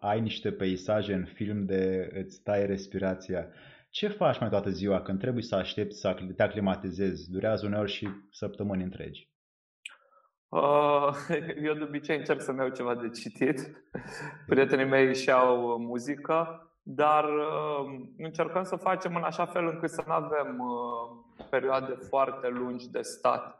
ai 0.00 0.20
niște 0.20 0.52
peisaje 0.52 1.12
în 1.14 1.24
film 1.24 1.64
de 1.64 2.10
îți 2.14 2.42
tai 2.42 2.66
respirația. 2.66 3.46
Ce 3.90 4.08
faci 4.08 4.38
mai 4.38 4.48
toată 4.48 4.70
ziua 4.70 5.00
când 5.00 5.18
trebuie 5.18 5.42
să 5.42 5.54
aștepți 5.54 6.00
să 6.00 6.16
te 6.36 6.42
aclimatizezi? 6.42 7.30
Durează 7.30 7.66
uneori 7.66 7.90
și 7.90 8.08
săptămâni 8.30 8.82
întregi. 8.82 9.30
Uh, 10.48 11.08
eu 11.62 11.74
de 11.74 11.82
obicei 11.82 12.16
încerc 12.16 12.40
să-mi 12.40 12.58
iau 12.58 12.68
ceva 12.68 12.94
de 12.94 13.08
citit. 13.08 13.58
Prietenii 14.46 14.84
mei 14.84 15.14
și 15.14 15.30
au 15.30 15.78
muzică, 15.78 16.70
dar 16.82 17.24
uh, 17.24 18.06
încercăm 18.18 18.62
să 18.62 18.76
facem 18.76 19.16
în 19.16 19.22
așa 19.22 19.46
fel 19.46 19.66
încât 19.66 19.90
să 19.90 20.04
nu 20.06 20.12
avem 20.12 20.58
uh, 20.58 21.44
perioade 21.50 21.92
foarte 22.08 22.48
lungi 22.48 22.90
de 22.90 23.00
stat. 23.00 23.58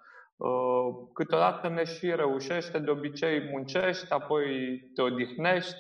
Câteodată 1.13 1.69
ne 1.69 1.85
și 1.85 2.15
reușește, 2.15 2.79
de 2.79 2.91
obicei 2.91 3.49
muncești, 3.51 4.13
apoi 4.13 4.79
te 4.95 5.03
odihnești 5.03 5.77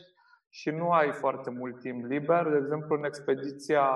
și 0.49 0.71
nu 0.71 0.91
ai 0.91 1.13
foarte 1.13 1.51
mult 1.51 1.81
timp 1.81 2.05
liber. 2.05 2.47
De 2.49 2.57
exemplu, 2.57 2.97
în 2.97 3.05
expediția 3.05 3.91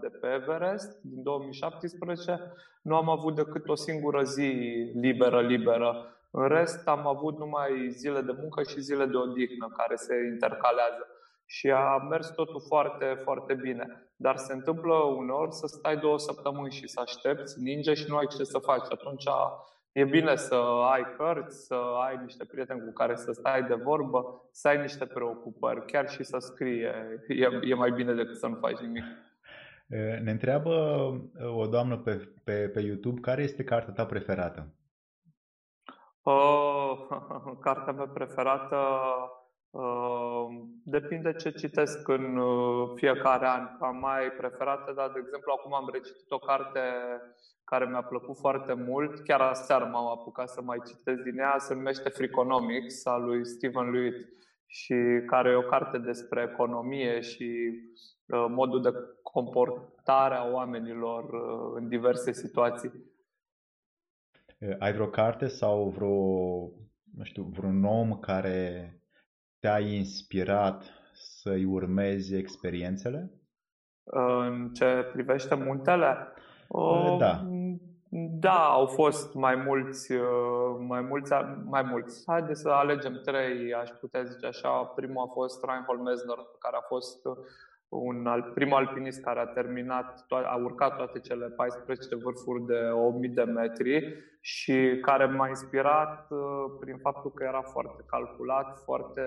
de 0.00 0.08
pe 0.08 0.26
Everest 0.26 1.00
din 1.02 1.22
2017 1.22 2.52
nu 2.82 2.96
am 2.96 3.08
avut 3.08 3.34
decât 3.34 3.68
o 3.68 3.74
singură 3.74 4.22
zi 4.22 4.50
liberă, 4.94 5.40
liberă. 5.40 6.14
În 6.30 6.48
rest 6.48 6.88
am 6.88 7.06
avut 7.06 7.38
numai 7.38 7.88
zile 7.90 8.20
de 8.20 8.32
muncă 8.40 8.62
și 8.62 8.80
zile 8.80 9.06
de 9.06 9.16
odihnă 9.16 9.68
care 9.76 9.94
se 9.94 10.14
intercalează. 10.32 11.06
Și 11.46 11.70
a 11.70 11.96
mers 11.96 12.30
totul 12.30 12.62
foarte, 12.66 13.20
foarte 13.24 13.54
bine. 13.54 14.12
Dar 14.16 14.36
se 14.36 14.52
întâmplă 14.52 14.94
uneori 14.94 15.52
să 15.52 15.66
stai 15.66 15.96
două 15.96 16.18
săptămâni 16.18 16.72
și 16.72 16.88
să 16.88 17.00
aștepți, 17.00 17.60
ninge 17.62 17.94
și 17.94 18.04
nu 18.08 18.16
ai 18.16 18.26
ce 18.26 18.44
să 18.44 18.58
faci. 18.58 18.86
Atunci 18.90 19.24
e 19.92 20.04
bine 20.04 20.36
să 20.36 20.54
ai 20.92 21.14
cărți, 21.16 21.66
să 21.66 21.74
ai 22.06 22.18
niște 22.22 22.44
prieteni 22.44 22.84
cu 22.84 22.92
care 22.92 23.16
să 23.16 23.32
stai 23.32 23.62
de 23.62 23.74
vorbă, 23.74 24.48
să 24.52 24.68
ai 24.68 24.80
niște 24.80 25.06
preocupări, 25.06 25.84
chiar 25.84 26.08
și 26.08 26.22
să 26.22 26.38
scrii. 26.38 26.82
E, 27.28 27.60
e 27.62 27.74
mai 27.74 27.90
bine 27.90 28.14
decât 28.14 28.36
să 28.36 28.46
nu 28.46 28.54
faci 28.54 28.78
nimic. 28.78 29.04
Ne 30.22 30.30
întreabă 30.30 30.72
o 31.56 31.66
doamnă 31.66 31.98
pe, 31.98 32.32
pe, 32.44 32.68
pe 32.68 32.80
YouTube 32.80 33.20
care 33.20 33.42
este 33.42 33.64
cartea 33.64 33.92
ta 33.92 34.06
preferată? 34.06 34.74
Uh, 36.22 37.06
cartea 37.66 37.92
mea 37.92 38.06
preferată 38.06 38.76
uh, 38.76 39.39
depinde 40.84 41.32
ce 41.32 41.50
citesc 41.50 42.08
în 42.08 42.36
uh, 42.36 42.90
fiecare 42.94 43.46
an. 43.46 43.68
Am 43.80 43.96
mai 43.96 44.30
preferată, 44.30 44.92
dar 44.92 45.10
de 45.10 45.20
exemplu 45.22 45.52
acum 45.58 45.74
am 45.74 45.88
recitit 45.92 46.30
o 46.30 46.38
carte 46.38 46.80
care 47.64 47.86
mi-a 47.86 48.02
plăcut 48.02 48.36
foarte 48.36 48.72
mult. 48.72 49.20
Chiar 49.20 49.40
aseară 49.40 49.84
m-am 49.84 50.06
apucat 50.06 50.48
să 50.48 50.62
mai 50.62 50.78
citesc 50.86 51.22
din 51.22 51.38
ea. 51.38 51.58
Se 51.58 51.74
numește 51.74 52.08
Freakonomics, 52.08 53.06
a 53.06 53.16
lui 53.16 53.46
Stephen 53.46 53.90
Lewitt 53.90 54.28
și 54.66 54.94
care 55.26 55.50
e 55.50 55.54
o 55.54 55.62
carte 55.62 55.98
despre 55.98 56.48
economie 56.52 57.20
și 57.20 57.70
uh, 58.26 58.46
modul 58.48 58.82
de 58.82 58.92
comportare 59.22 60.34
a 60.34 60.50
oamenilor 60.50 61.24
uh, 61.24 61.72
în 61.74 61.88
diverse 61.88 62.32
situații. 62.32 62.92
Ai 64.78 64.92
vreo 64.92 65.06
carte 65.06 65.46
sau 65.46 65.88
vreo, 65.88 66.14
nu 67.14 67.22
știu, 67.22 67.42
vreun 67.42 67.84
om 67.84 68.18
care 68.18 68.99
te-a 69.60 69.78
inspirat 69.78 70.84
să-i 71.12 71.64
urmezi 71.64 72.34
experiențele? 72.34 73.30
În 74.04 74.70
ce 74.72 75.08
privește 75.12 75.54
muntele? 75.54 76.32
Da. 77.18 77.46
Da, 78.40 78.64
au 78.64 78.86
fost 78.86 79.34
mai 79.34 79.54
mulți, 79.54 80.12
mai 80.78 81.00
mulți, 81.00 81.32
mai 81.64 81.82
mulți. 81.82 82.22
Haideți 82.26 82.60
să 82.60 82.68
alegem 82.68 83.20
trei, 83.24 83.74
aș 83.74 83.90
putea 83.90 84.22
zice 84.22 84.46
așa. 84.46 84.84
Primul 84.84 85.22
a 85.28 85.32
fost 85.32 85.64
Reinhold 85.64 86.00
Messner, 86.00 86.36
care 86.58 86.76
a 86.76 86.86
fost 86.86 87.26
un 87.90 88.26
al, 88.26 88.50
primul 88.54 88.76
alpinist 88.76 89.20
care 89.20 89.40
a 89.40 89.46
terminat, 89.46 90.26
a 90.28 90.56
urcat 90.56 90.96
toate 90.96 91.18
cele 91.18 91.46
14 91.46 92.14
vârfuri 92.14 92.66
de 92.66 92.90
8000 92.92 93.28
de 93.28 93.42
metri 93.42 94.14
și 94.40 94.98
care 95.02 95.26
m-a 95.26 95.48
inspirat 95.48 96.26
uh, 96.30 96.38
prin 96.80 96.96
faptul 96.96 97.32
că 97.32 97.44
era 97.44 97.62
foarte 97.62 98.02
calculat, 98.06 98.78
foarte 98.84 99.22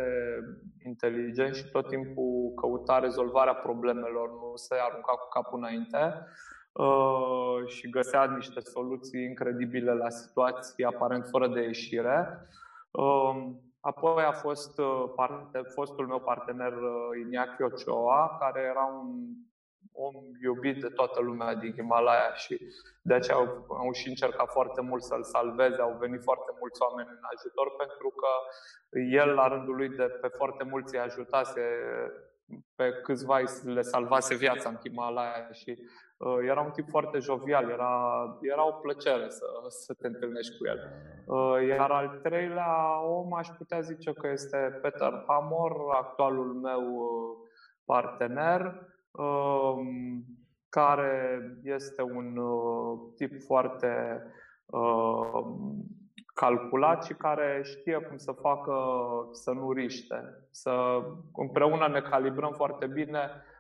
inteligent 0.86 1.56
și 1.56 1.70
tot 1.72 1.88
timpul 1.88 2.54
căuta 2.56 3.00
rezolvarea 3.00 3.54
problemelor, 3.54 4.30
nu 4.30 4.52
se 4.56 4.76
arunca 4.90 5.14
cu 5.14 5.28
capul 5.28 5.58
înainte 5.58 6.28
uh, 6.74 7.68
și 7.68 7.90
găsea 7.90 8.26
niște 8.26 8.60
soluții 8.60 9.24
incredibile 9.24 9.94
la 9.94 10.10
situații 10.10 10.84
aparent 10.84 11.26
fără 11.26 11.48
de 11.48 11.62
ieșire. 11.62 12.48
Uh, 13.84 13.92
Apoi 13.92 14.24
a 14.24 14.32
fost 14.32 14.80
uh, 14.80 15.12
parte, 15.16 15.62
fostul 15.74 16.08
meu 16.08 16.20
partener 16.20 16.74
uh, 16.74 17.10
Iñaki 17.24 17.62
Ochoa, 17.62 18.38
care 18.40 18.62
era 18.62 18.84
un 18.84 19.10
om 19.92 20.14
iubit 20.42 20.82
de 20.82 20.88
toată 20.88 21.22
lumea 21.22 21.56
din 21.56 21.74
Himalaya 21.74 22.34
și 22.34 22.60
de 23.02 23.14
aceea 23.14 23.38
au, 23.38 23.66
au 23.68 23.92
și 23.92 24.08
încercat 24.08 24.50
foarte 24.50 24.82
mult 24.82 25.04
să-l 25.04 25.24
salveze. 25.24 25.82
Au 25.82 25.98
venit 26.00 26.22
foarte 26.24 26.52
mulți 26.60 26.82
oameni 26.82 27.10
în 27.10 27.24
ajutor 27.36 27.76
pentru 27.78 28.10
că 28.10 28.28
el, 29.00 29.30
la 29.34 29.48
rândul 29.48 29.76
lui, 29.76 29.90
de 29.90 30.04
pe 30.04 30.28
foarte 30.28 30.64
mulți 30.64 30.96
îi 30.96 31.02
ajutase 31.02 31.62
pe 32.76 32.92
câțiva 33.04 33.40
le 33.64 33.82
salvase 33.82 34.36
viața 34.36 34.70
în 34.70 34.78
Himalaya 34.84 35.52
și 35.52 35.70
uh, 35.70 35.86
era 36.48 36.62
un 36.62 36.72
tip 36.72 36.90
foarte 36.90 37.20
jovial, 37.20 37.70
era, 37.70 38.38
era 38.42 38.68
o 38.68 38.72
plăcere 38.72 39.30
să, 39.30 39.46
să 39.68 39.94
te 39.94 40.08
întâlnești 40.08 40.58
cu 40.58 40.66
el. 40.66 40.80
Uh, 41.26 41.68
iar 41.68 41.92
al 41.92 42.20
treilea 42.24 43.02
om 43.06 43.34
aș 43.34 43.48
putea 43.48 43.80
zice 43.80 44.14
că 44.14 44.28
este 44.32 44.80
Peter 44.82 45.24
Hamor, 45.28 45.76
actualul 45.94 46.54
meu 46.54 46.82
uh, 46.82 47.50
partener, 47.86 48.62
uh, 49.12 49.76
care 50.70 51.42
este 51.64 52.02
un 52.02 52.38
uh, 52.38 53.00
tip 53.16 53.42
foarte 53.42 54.24
uh, 54.66 55.46
calculat 56.34 57.04
și 57.04 57.14
care 57.14 57.62
știe 57.64 57.98
cum 57.98 58.18
să 58.18 58.32
facă 58.32 58.76
să 59.32 59.52
nu 59.52 59.72
riște. 59.72 60.48
Să 60.52 61.02
împreună 61.36 61.88
ne 61.88 62.02
calibrăm 62.02 62.52
foarte 62.52 62.88
bine 62.88 63.20
uh, 63.20 63.53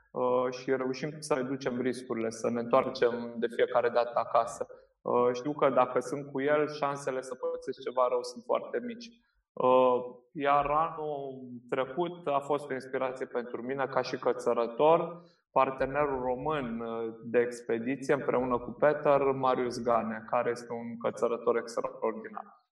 și 0.50 0.76
reușim 0.76 1.12
să 1.20 1.34
reducem 1.34 1.82
riscurile, 1.82 2.30
să 2.30 2.50
ne 2.50 2.60
întoarcem 2.60 3.34
de 3.38 3.48
fiecare 3.48 3.90
dată 3.90 4.12
acasă. 4.14 4.68
Uh, 5.02 5.30
știu 5.34 5.54
că 5.54 5.70
dacă 5.70 6.00
sunt 6.00 6.32
cu 6.32 6.42
el, 6.42 6.70
șansele 6.70 7.22
să 7.22 7.36
pățesc 7.36 7.82
ceva 7.82 8.08
rău 8.08 8.24
sunt 8.24 8.44
foarte 8.44 8.80
mici. 8.86 9.10
Uh, 9.54 10.04
iar 10.32 10.66
anul 10.66 11.50
trecut 11.70 12.28
a 12.28 12.40
fost 12.40 12.70
o 12.70 12.74
inspirație 12.74 13.26
pentru 13.26 13.62
mine 13.62 13.86
ca 13.86 14.02
și 14.02 14.18
cățărător, 14.18 15.24
partenerul 15.52 16.22
român 16.22 16.84
de 17.24 17.40
expediție 17.40 18.14
împreună 18.14 18.58
cu 18.58 18.72
Peter, 18.72 19.22
Marius 19.22 19.82
Gane, 19.82 20.26
care 20.30 20.50
este 20.50 20.74
un 20.74 20.98
cățărător 20.98 21.58
extraordinar. 21.58 22.63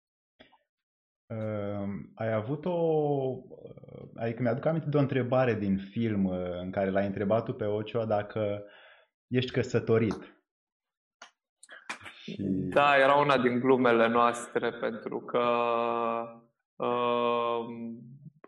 Uh, 1.32 1.88
ai 2.16 2.34
avut 2.34 2.66
o... 2.66 3.36
Adică 4.16 4.42
mi-aduc 4.42 4.66
aminte 4.66 4.90
de 4.90 4.98
o 4.98 5.00
întrebare 5.00 5.54
din 5.54 5.78
film 5.78 6.26
uh, 6.26 6.60
în 6.62 6.72
care 6.72 6.90
l-ai 6.90 7.06
întrebat 7.06 7.46
tu 7.46 7.54
pe 7.54 7.66
Ochoa 7.66 8.06
dacă 8.06 8.64
ești 9.28 9.52
căsătorit. 9.52 10.36
Și... 12.22 12.42
Da, 12.48 12.98
era 12.98 13.16
una 13.16 13.38
din 13.38 13.60
glumele 13.60 14.08
noastre 14.08 14.72
pentru 14.72 15.20
că 15.20 15.46
uh, 16.76 17.66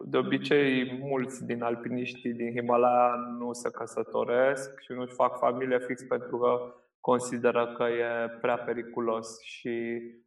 de 0.06 0.18
obicei 0.18 0.98
mulți 1.00 1.46
din 1.46 1.64
alpiniștii 1.64 2.34
din 2.34 2.52
Himalaya 2.52 3.16
nu 3.40 3.54
se 3.54 3.70
căsătoresc 3.72 4.80
și 4.80 4.92
nu-și 4.92 5.14
fac 5.14 5.38
familie 5.38 5.80
fix 5.80 6.04
pentru 6.04 6.38
că 6.38 6.74
consideră 7.00 7.74
că 7.78 7.84
e 7.84 8.30
prea 8.42 8.58
periculos 8.58 9.42
și 9.42 10.02
Uh, 10.02 10.23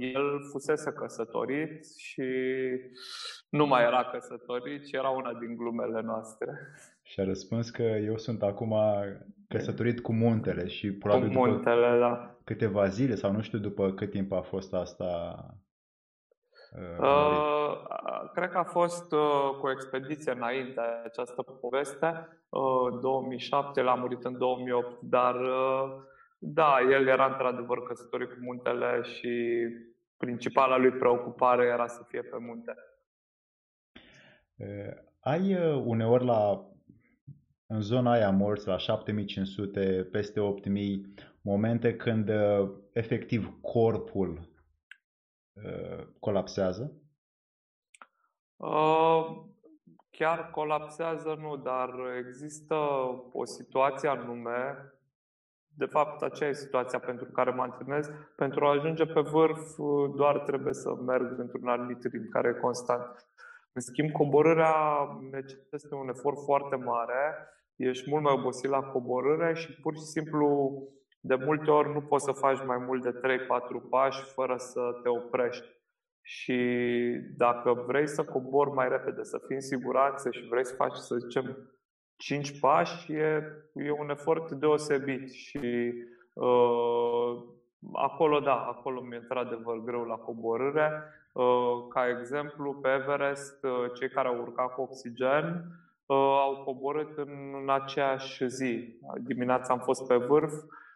el 0.00 0.40
fusese 0.50 0.92
căsătorit 0.92 1.96
și 1.96 2.24
nu 3.48 3.66
mai 3.66 3.82
era 3.82 4.04
căsătorit, 4.04 4.86
ci 4.86 4.92
era 4.92 5.08
una 5.08 5.32
din 5.32 5.56
glumele 5.56 6.00
noastre. 6.00 6.58
Și 7.02 7.20
a 7.20 7.24
răspuns 7.24 7.70
că 7.70 7.82
eu 7.82 8.16
sunt 8.16 8.42
acum 8.42 8.76
căsătorit 9.48 10.00
cu 10.00 10.12
muntele 10.12 10.66
și 10.66 10.92
probabil 10.92 11.28
cu 11.28 11.46
muntele, 11.46 11.90
după 11.90 11.98
da. 11.98 12.36
câteva 12.44 12.86
zile 12.86 13.14
sau 13.14 13.32
nu 13.32 13.40
știu 13.40 13.58
după 13.58 13.92
cât 13.92 14.10
timp 14.10 14.32
a 14.32 14.40
fost 14.40 14.74
asta 14.74 15.36
Uh, 16.72 17.06
uh, 17.06 18.30
cred 18.34 18.50
că 18.50 18.58
a 18.58 18.64
fost 18.64 19.12
uh, 19.12 19.50
cu 19.60 19.66
o 19.66 19.70
expediție 19.70 20.32
înainte 20.32 20.80
această 21.04 21.42
poveste. 21.42 22.28
Uh, 22.48 23.00
2007, 23.00 23.82
l-a 23.82 23.94
murit 23.94 24.24
în 24.24 24.38
2008, 24.38 25.00
dar 25.00 25.34
uh, 25.34 25.92
da, 26.44 26.80
el 26.80 27.06
era 27.06 27.26
într-adevăr 27.26 27.82
căsătorit 27.82 28.28
cu 28.28 28.38
muntele 28.40 29.02
și 29.02 29.64
principala 30.16 30.76
lui 30.76 30.90
preocupare 30.90 31.64
era 31.64 31.86
să 31.86 32.04
fie 32.08 32.22
pe 32.22 32.36
munte. 32.38 32.74
Ai 35.20 35.74
uneori 35.74 36.24
la 36.24 36.66
în 37.66 37.80
zona 37.80 38.10
aia 38.10 38.30
morți 38.30 38.66
la 38.66 38.76
7500, 38.76 40.08
peste 40.12 40.40
8000, 40.40 41.14
momente 41.42 41.96
când 41.96 42.30
efectiv 42.92 43.58
corpul 43.60 44.50
colapsează? 46.18 46.92
Chiar 50.10 50.50
colapsează, 50.50 51.34
nu, 51.40 51.56
dar 51.56 51.90
există 52.18 52.74
o 53.32 53.44
situație 53.44 54.08
anume, 54.08 54.92
de 55.76 55.84
fapt 55.84 56.22
aceea 56.22 56.48
e 56.48 56.52
situația 56.52 56.98
pentru 56.98 57.24
care 57.24 57.50
mă 57.50 57.62
antrenez, 57.62 58.10
pentru 58.36 58.64
a 58.64 58.70
ajunge 58.70 59.06
pe 59.06 59.20
vârf 59.20 59.76
doar 60.16 60.38
trebuie 60.38 60.72
să 60.72 60.94
merg 60.94 61.38
într-un 61.38 61.68
anumit 61.68 62.02
ritm 62.02 62.28
care 62.28 62.48
e 62.48 62.60
constant. 62.60 63.26
În 63.72 63.80
schimb, 63.80 64.10
coborârea 64.10 64.74
necesită 65.30 65.94
un 65.94 66.08
efort 66.08 66.36
foarte 66.44 66.76
mare, 66.76 67.48
ești 67.76 68.10
mult 68.10 68.22
mai 68.22 68.32
obosit 68.32 68.70
la 68.70 68.82
coborâre 68.82 69.54
și 69.54 69.80
pur 69.80 69.94
și 69.94 70.02
simplu 70.02 70.72
de 71.20 71.34
multe 71.34 71.70
ori 71.70 71.92
nu 71.92 72.00
poți 72.00 72.24
să 72.24 72.32
faci 72.32 72.64
mai 72.64 72.78
mult 72.78 73.02
de 73.02 73.10
3-4 73.10 73.88
pași 73.90 74.22
fără 74.22 74.56
să 74.56 74.80
te 75.02 75.08
oprești. 75.08 75.80
Și 76.24 76.58
dacă 77.36 77.84
vrei 77.86 78.08
să 78.08 78.24
cobori 78.24 78.70
mai 78.70 78.88
repede, 78.88 79.22
să 79.22 79.42
fii 79.46 79.54
în 79.54 79.60
siguranță 79.60 80.30
și 80.30 80.48
vrei 80.48 80.64
să 80.64 80.74
faci, 80.74 80.96
să 80.96 81.16
zicem, 81.16 81.74
5 82.22 82.58
pași, 82.60 83.12
e, 83.12 83.42
e 83.72 83.90
un 83.90 84.10
efort 84.10 84.50
deosebit. 84.50 85.30
Și 85.30 85.92
uh, 86.32 87.42
acolo, 87.92 88.40
da, 88.40 88.54
acolo 88.54 89.00
mi-e 89.00 89.16
într-adevăr 89.16 89.76
greu 89.84 90.04
la 90.04 90.14
coborâre. 90.14 91.04
Uh, 91.32 91.86
ca 91.88 92.08
exemplu, 92.08 92.74
pe 92.74 92.88
Everest, 92.88 93.64
uh, 93.64 93.92
cei 93.94 94.08
care 94.08 94.28
au 94.28 94.40
urcat 94.40 94.74
cu 94.74 94.80
oxigen 94.80 95.44
uh, 96.06 96.16
au 96.16 96.62
coborât 96.64 97.16
în, 97.16 97.54
în 97.62 97.70
aceeași 97.70 98.48
zi. 98.48 98.98
Dimineața 99.20 99.72
am 99.72 99.80
fost 99.80 100.06
pe 100.06 100.16
vârf, 100.16 100.52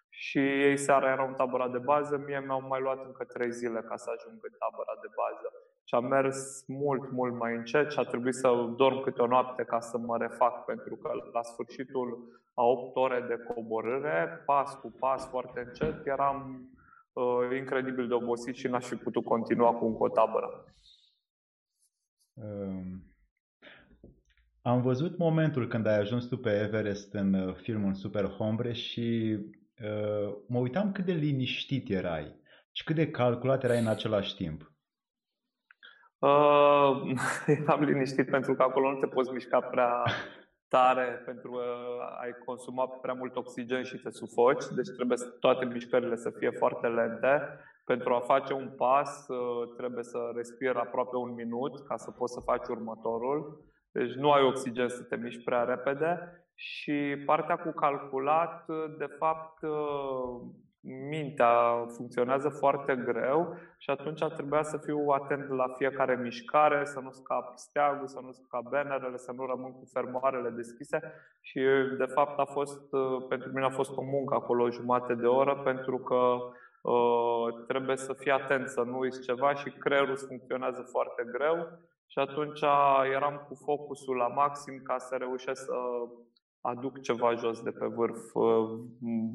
și 0.08 0.38
ei 0.38 0.76
seara 0.76 1.10
erau 1.10 1.26
în 1.26 1.34
tabăra 1.34 1.68
de 1.68 1.78
bază, 1.78 2.22
mie 2.26 2.42
mi-au 2.46 2.66
mai 2.68 2.80
luat 2.80 3.04
încă 3.04 3.24
trei 3.24 3.52
zile 3.52 3.80
ca 3.80 3.96
să 3.96 4.10
ajung 4.14 4.38
în 4.42 4.54
tabăra 4.58 4.94
de 5.00 5.08
bază. 5.20 5.48
Și 5.88 5.94
am 5.94 6.04
mers 6.04 6.64
mult, 6.66 7.10
mult 7.10 7.38
mai 7.38 7.54
încet 7.54 7.90
și 7.90 7.98
a 7.98 8.02
trebuit 8.02 8.34
să 8.34 8.72
dorm 8.76 9.02
câte 9.02 9.22
o 9.22 9.26
noapte 9.26 9.64
ca 9.64 9.80
să 9.80 9.98
mă 9.98 10.16
refac, 10.16 10.64
pentru 10.64 10.96
că 10.96 11.10
la 11.32 11.42
sfârșitul 11.42 12.40
a 12.54 12.62
8 12.62 12.96
ore 12.96 13.24
de 13.28 13.52
coborâre, 13.54 14.42
pas 14.46 14.74
cu 14.74 14.94
pas, 14.98 15.28
foarte 15.28 15.64
încet, 15.66 16.06
eram 16.06 16.68
uh, 17.12 17.56
incredibil 17.58 18.08
de 18.08 18.14
obosit 18.14 18.54
și 18.54 18.66
n-aș 18.66 18.86
fi 18.86 18.94
putut 18.94 19.24
continua 19.24 19.72
cu 19.72 19.86
încă 19.86 20.02
o 20.02 20.08
tabără. 20.08 20.64
Um, 22.32 23.02
am 24.62 24.82
văzut 24.82 25.18
momentul 25.18 25.68
când 25.68 25.86
ai 25.86 25.98
ajuns 25.98 26.26
tu 26.26 26.36
pe 26.36 26.60
Everest 26.60 27.12
în 27.12 27.34
uh, 27.34 27.54
filmul 27.54 27.94
Super 27.94 28.24
Hombre 28.24 28.72
și 28.72 29.38
Uh, 29.82 30.36
mă 30.46 30.58
uitam 30.58 30.92
cât 30.92 31.04
de 31.04 31.12
liniștit 31.12 31.90
erai 31.90 32.40
și 32.72 32.84
cât 32.84 32.94
de 32.94 33.10
calculat 33.10 33.64
erai 33.64 33.80
în 33.80 33.86
același 33.86 34.36
timp. 34.36 34.72
Uh, 36.26 37.12
am 37.74 37.82
liniștit 37.82 38.30
pentru 38.30 38.54
că 38.54 38.62
acolo 38.62 38.90
nu 38.90 38.98
te 38.98 39.06
poți 39.06 39.32
mișca 39.32 39.60
prea 39.60 40.02
tare 40.68 41.22
pentru 41.24 41.50
că 41.50 41.62
ai 42.20 42.34
consumat 42.44 43.00
prea 43.00 43.14
mult 43.14 43.36
oxigen 43.36 43.82
și 43.82 43.96
te 43.96 44.10
sufoci, 44.10 44.64
deci 44.64 44.94
trebuie 44.94 45.18
toate 45.40 45.64
mișcările 45.64 46.16
să 46.16 46.30
fie 46.30 46.50
foarte 46.50 46.86
lente. 46.86 47.60
Pentru 47.84 48.14
a 48.14 48.20
face 48.20 48.52
un 48.52 48.70
pas 48.76 49.28
uh, 49.28 49.74
trebuie 49.76 50.02
să 50.04 50.32
respiri 50.34 50.78
aproape 50.78 51.16
un 51.16 51.34
minut 51.34 51.86
ca 51.86 51.96
să 51.96 52.10
poți 52.10 52.32
să 52.32 52.40
faci 52.40 52.66
următorul. 52.66 53.64
Deci 53.92 54.12
nu 54.12 54.30
ai 54.30 54.42
oxigen 54.42 54.88
să 54.88 55.02
te 55.02 55.16
miști 55.16 55.44
prea 55.44 55.64
repede 55.64 56.42
și 56.54 57.22
partea 57.26 57.56
cu 57.56 57.70
calculat, 57.70 58.64
de 58.98 59.06
fapt, 59.18 59.62
mintea 60.86 61.86
funcționează 61.96 62.48
foarte 62.48 62.96
greu 62.96 63.56
și 63.78 63.90
atunci 63.90 64.24
trebuia 64.24 64.62
să 64.62 64.76
fiu 64.76 65.08
atent 65.08 65.48
la 65.48 65.68
fiecare 65.76 66.16
mișcare, 66.22 66.84
să 66.84 67.00
nu 67.00 67.10
scap 67.10 67.52
steagul, 67.56 68.06
să 68.06 68.20
nu 68.22 68.32
scap 68.32 68.62
bannerele, 68.62 69.16
să 69.16 69.32
nu 69.32 69.46
rămân 69.46 69.72
cu 69.72 69.84
fermoarele 69.92 70.50
deschise 70.50 71.12
și 71.40 71.60
de 71.98 72.04
fapt 72.04 72.38
a 72.38 72.44
fost, 72.44 72.80
pentru 73.28 73.50
mine 73.52 73.64
a 73.64 73.70
fost 73.70 73.96
o 73.96 74.02
muncă 74.02 74.34
acolo 74.34 74.62
o 74.62 74.70
jumătate 74.70 75.14
de 75.14 75.26
oră 75.26 75.56
pentru 75.56 75.98
că 75.98 76.36
uh, 76.90 77.64
trebuie 77.66 77.96
să 77.96 78.12
fii 78.12 78.30
atent 78.30 78.68
să 78.68 78.80
nu 78.80 78.98
uiți 78.98 79.20
ceva 79.20 79.54
și 79.54 79.70
creierul 79.70 80.16
funcționează 80.16 80.82
foarte 80.90 81.22
greu 81.32 81.56
și 82.06 82.18
atunci 82.18 82.60
eram 83.12 83.46
cu 83.48 83.54
focusul 83.64 84.16
la 84.16 84.26
maxim 84.26 84.80
ca 84.82 84.98
să 84.98 85.16
reușesc 85.16 85.64
să 85.64 85.76
aduc 86.72 87.00
ceva 87.00 87.34
jos 87.34 87.62
de 87.62 87.70
pe 87.70 87.86
vârf 87.86 88.34
uh, 88.34 88.44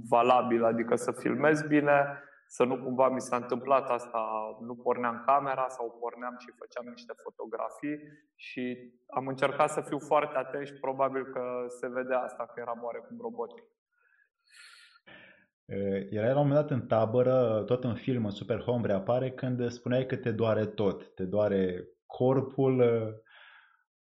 valabil, 0.10 0.64
adică 0.64 0.96
să 0.96 1.12
filmez 1.12 1.62
bine, 1.62 2.24
să 2.48 2.64
nu 2.64 2.78
cumva 2.78 3.10
mi 3.10 3.22
s-a 3.22 3.36
întâmplat 3.36 3.90
asta, 3.90 4.22
nu 4.60 4.76
porneam 4.76 5.24
camera 5.26 5.66
sau 5.68 5.98
porneam 6.00 6.36
și 6.38 6.58
făceam 6.58 6.86
niște 6.90 7.14
fotografii 7.24 7.98
și 8.36 8.94
am 9.08 9.28
încercat 9.28 9.70
să 9.70 9.82
fiu 9.82 10.00
foarte 10.00 10.38
atent 10.38 10.66
și 10.68 10.74
probabil 10.74 11.24
că 11.26 11.44
se 11.68 11.88
vede 11.88 12.14
asta, 12.14 12.44
că 12.46 12.60
eram 12.60 12.80
oarecum 12.84 13.18
robotic. 13.22 13.64
Era 16.10 16.34
la 16.34 16.40
un 16.40 16.48
moment 16.48 16.68
dat 16.68 16.72
în 16.78 16.88
tabără, 16.88 17.64
tot 17.66 17.84
în 17.84 17.96
film, 17.96 18.26
în 18.26 18.32
Super 18.32 18.60
Home 18.60 18.94
apare 18.94 19.32
când 19.32 19.70
spuneai 19.70 20.06
că 20.06 20.16
te 20.16 20.32
doare 20.32 20.66
tot. 20.66 21.14
Te 21.16 21.24
doare 21.24 21.88
corpul, 22.06 22.84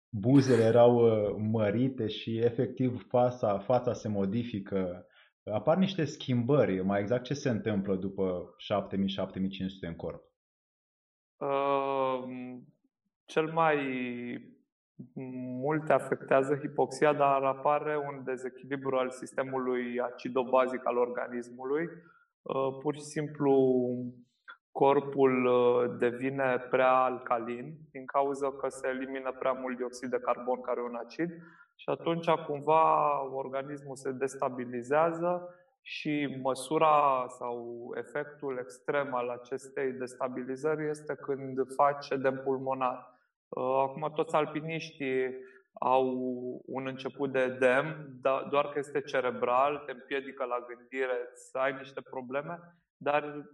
buzele 0.09 0.63
erau 0.63 0.95
uh, 0.95 1.35
mărite 1.37 2.07
și 2.07 2.37
efectiv 2.37 3.07
fața, 3.07 3.57
fața 3.57 3.93
se 3.93 4.07
modifică. 4.07 5.05
Apar 5.43 5.77
niște 5.77 6.05
schimbări, 6.05 6.83
mai 6.83 6.99
exact 6.99 7.23
ce 7.23 7.33
se 7.33 7.49
întâmplă 7.49 7.95
după 7.95 8.55
7000-7500 8.55 9.87
în 9.87 9.95
corp? 9.95 10.23
Uh, 11.37 12.23
cel 13.25 13.51
mai 13.51 13.77
mult 15.61 15.89
afectează 15.89 16.55
hipoxia, 16.55 17.13
dar 17.13 17.43
apare 17.43 17.97
un 17.97 18.23
dezechilibru 18.23 18.95
al 18.95 19.09
sistemului 19.09 19.99
acidobazic 19.99 20.85
al 20.85 20.97
organismului. 20.97 21.85
Uh, 22.41 22.77
pur 22.81 22.95
și 22.95 23.01
simplu 23.01 23.53
corpul 24.71 25.45
uh, 25.45 25.97
devine 25.97 26.65
prea 26.69 26.93
alcalin 26.93 27.77
din 27.91 28.05
cauza 28.05 28.51
că 28.51 28.69
se 28.69 28.87
elimină 28.87 29.35
prea 29.39 29.51
mult 29.51 29.77
dioxid 29.77 30.09
de 30.09 30.19
carbon, 30.19 30.61
care 30.61 30.79
e 30.79 30.83
un 30.83 30.95
acid, 30.95 31.29
și 31.75 31.89
atunci 31.89 32.29
cumva 32.29 33.21
organismul 33.33 33.95
se 33.95 34.11
destabilizează 34.11 35.55
și 35.81 36.39
măsura 36.41 37.25
sau 37.27 37.89
efectul 37.95 38.57
extrem 38.61 39.13
al 39.13 39.29
acestei 39.29 39.91
destabilizări 39.91 40.89
este 40.89 41.15
când 41.15 41.73
faci 41.75 42.09
edem 42.09 42.41
pulmonar. 42.43 43.17
Uh, 43.47 43.63
acum 43.87 44.11
toți 44.15 44.35
alpiniștii 44.35 45.35
au 45.73 46.05
un 46.65 46.87
început 46.87 47.31
de 47.31 47.39
edem, 47.39 48.09
doar 48.49 48.69
că 48.69 48.79
este 48.79 49.01
cerebral, 49.01 49.83
te 49.85 49.91
împiedică 49.91 50.43
la 50.43 50.65
gândire, 50.67 51.29
să 51.33 51.57
ai 51.57 51.73
niște 51.73 52.01
probleme 52.01 52.59
dar 53.01 53.49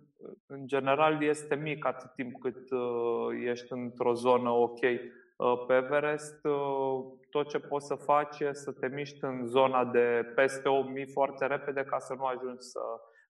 în 0.48 0.68
general 0.68 1.24
este 1.24 1.56
mic 1.56 1.86
atât 1.86 2.14
timp 2.14 2.40
cât 2.40 2.72
uh, 2.72 3.50
ești 3.50 3.74
într-o 3.74 4.14
zonă 4.14 4.50
ok. 4.50 4.80
Uh, 4.82 5.66
pe 5.68 5.74
Everest, 5.74 6.46
uh, 6.46 7.06
tot 7.30 7.50
ce 7.50 7.60
poți 7.60 7.88
să 7.88 7.96
faci 7.96 8.40
e 8.40 8.54
să 8.54 8.72
te 8.72 8.88
miști 8.88 9.24
în 9.24 9.46
zona 9.46 9.86
de 9.86 10.32
peste 10.36 10.70
8000 10.70 11.06
foarte 11.06 11.46
repede 11.46 11.84
ca 11.84 12.00
să 12.00 12.14
nu 12.14 12.24
ajungi 12.24 12.62
să 12.62 12.80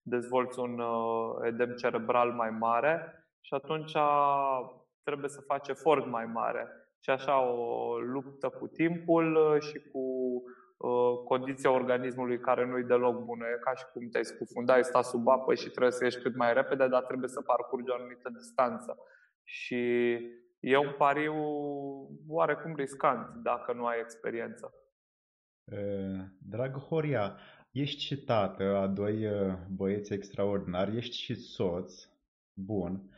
dezvolți 0.02 0.60
un 0.60 0.82
edem 1.42 1.72
cerebral 1.72 2.32
mai 2.32 2.50
mare 2.50 3.26
și 3.42 3.54
atunci 3.54 3.92
trebuie 5.04 5.30
să 5.30 5.42
faci 5.42 5.68
efort 5.68 6.06
mai 6.06 6.26
mare. 6.26 6.68
Și 7.00 7.10
așa 7.10 7.40
o 7.42 7.98
luptă 7.98 8.50
cu 8.50 8.68
timpul 8.68 9.58
și 9.60 9.80
cu 9.92 10.00
Uh, 10.36 10.65
condiția 11.26 11.72
organismului 11.72 12.40
care 12.40 12.66
nu-i 12.66 12.84
deloc 12.84 13.24
bună. 13.24 13.46
E 13.46 13.60
ca 13.64 13.74
și 13.76 13.86
cum 13.94 14.10
te-ai 14.10 14.26
scufundat, 14.26 14.76
ai 14.76 14.84
stat 14.84 15.06
sub 15.06 15.28
apă 15.28 15.54
și 15.54 15.70
trebuie 15.70 15.92
să 15.92 16.04
ieși 16.04 16.22
cât 16.22 16.36
mai 16.36 16.54
repede, 16.54 16.88
dar 16.88 17.04
trebuie 17.04 17.30
să 17.30 17.42
parcurgi 17.42 17.90
o 17.90 17.94
anumită 17.94 18.30
distanță. 18.30 18.98
Și 19.44 20.12
e 20.60 20.78
un 20.78 20.94
pariu 20.98 21.36
oarecum 22.28 22.76
riscant 22.76 23.36
dacă 23.44 23.74
nu 23.74 23.86
ai 23.86 24.00
experiență. 24.00 24.74
Dragă 26.50 26.78
Horia, 26.78 27.38
ești 27.72 28.02
și 28.02 28.24
tată 28.24 28.76
a 28.76 28.88
doi 28.88 29.28
băieți 29.76 30.14
extraordinari, 30.14 30.98
ești 30.98 31.16
și 31.16 31.36
soț 31.36 32.08
bun, 32.54 33.10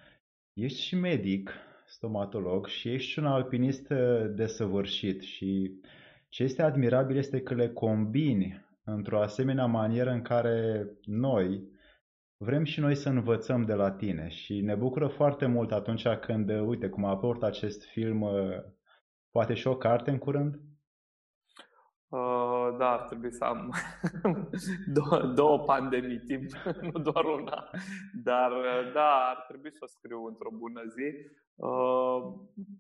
ești 0.54 0.80
și 0.80 0.96
medic, 0.96 1.52
stomatolog 1.86 2.68
și 2.68 2.94
ești 2.94 3.10
și 3.10 3.20
un 3.20 3.26
alpinist 3.26 3.88
desăvârșit 4.36 5.22
și 5.22 5.82
ce 6.30 6.44
este 6.44 6.62
admirabil 6.62 7.18
este 7.18 7.42
că 7.42 7.54
le 7.54 7.70
combini 7.70 8.66
într-o 8.84 9.22
asemenea 9.22 9.66
manieră 9.66 10.10
în 10.10 10.22
care 10.22 10.88
noi 11.04 11.76
vrem 12.38 12.64
și 12.64 12.80
noi 12.80 12.96
să 12.96 13.10
învățăm 13.10 13.66
de 13.66 13.74
la 13.74 13.92
tine 13.92 14.28
și 14.30 14.62
ne 14.62 14.76
bucură 14.76 15.08
foarte 15.08 15.46
mult 15.46 15.72
atunci 15.72 16.08
când, 16.08 16.50
uite, 16.50 16.90
cum 16.90 17.06
a 17.06 17.10
apărut 17.10 17.44
acest 17.44 17.86
film, 17.86 18.26
poate 19.32 19.54
și 19.54 19.68
o 19.68 19.78
carte 19.78 20.12
în 20.12 20.18
curând? 20.18 20.60
Uh, 22.08 22.57
da, 22.78 22.92
ar 22.92 23.00
trebui 23.00 23.32
să 23.34 23.44
am 23.44 23.74
două, 24.98 25.22
două 25.22 25.60
pandemii 25.60 26.20
timp, 26.20 26.52
nu 26.92 27.00
doar 27.00 27.26
una. 27.26 27.70
Dar 28.24 28.52
uh, 28.52 28.92
da, 28.94 29.28
ar 29.30 29.44
trebui 29.48 29.72
să 29.72 29.80
o 29.82 29.88
scriu 29.88 30.26
într-o 30.26 30.50
bună 30.54 30.82
zi. 30.88 31.14
Uh, 31.56 32.34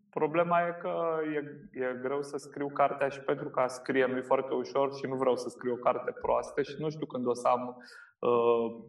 problema 0.09 0.61
e 0.61 0.77
că 0.81 1.17
e, 1.33 1.39
e 1.83 1.99
greu 2.01 2.21
să 2.21 2.37
scriu 2.37 2.67
cartea 2.67 3.07
și 3.07 3.19
pentru 3.19 3.49
că 3.49 3.59
a 3.59 3.67
scrie 3.67 4.05
nu 4.05 4.17
e 4.17 4.21
foarte 4.21 4.53
ușor 4.53 4.93
și 4.93 5.05
nu 5.05 5.15
vreau 5.15 5.35
să 5.35 5.49
scriu 5.49 5.73
o 5.73 5.83
carte 5.83 6.11
proastă 6.21 6.61
și 6.61 6.75
nu 6.79 6.89
știu 6.89 7.05
când 7.05 7.27
o 7.27 7.33
să 7.33 7.47
am 7.47 7.77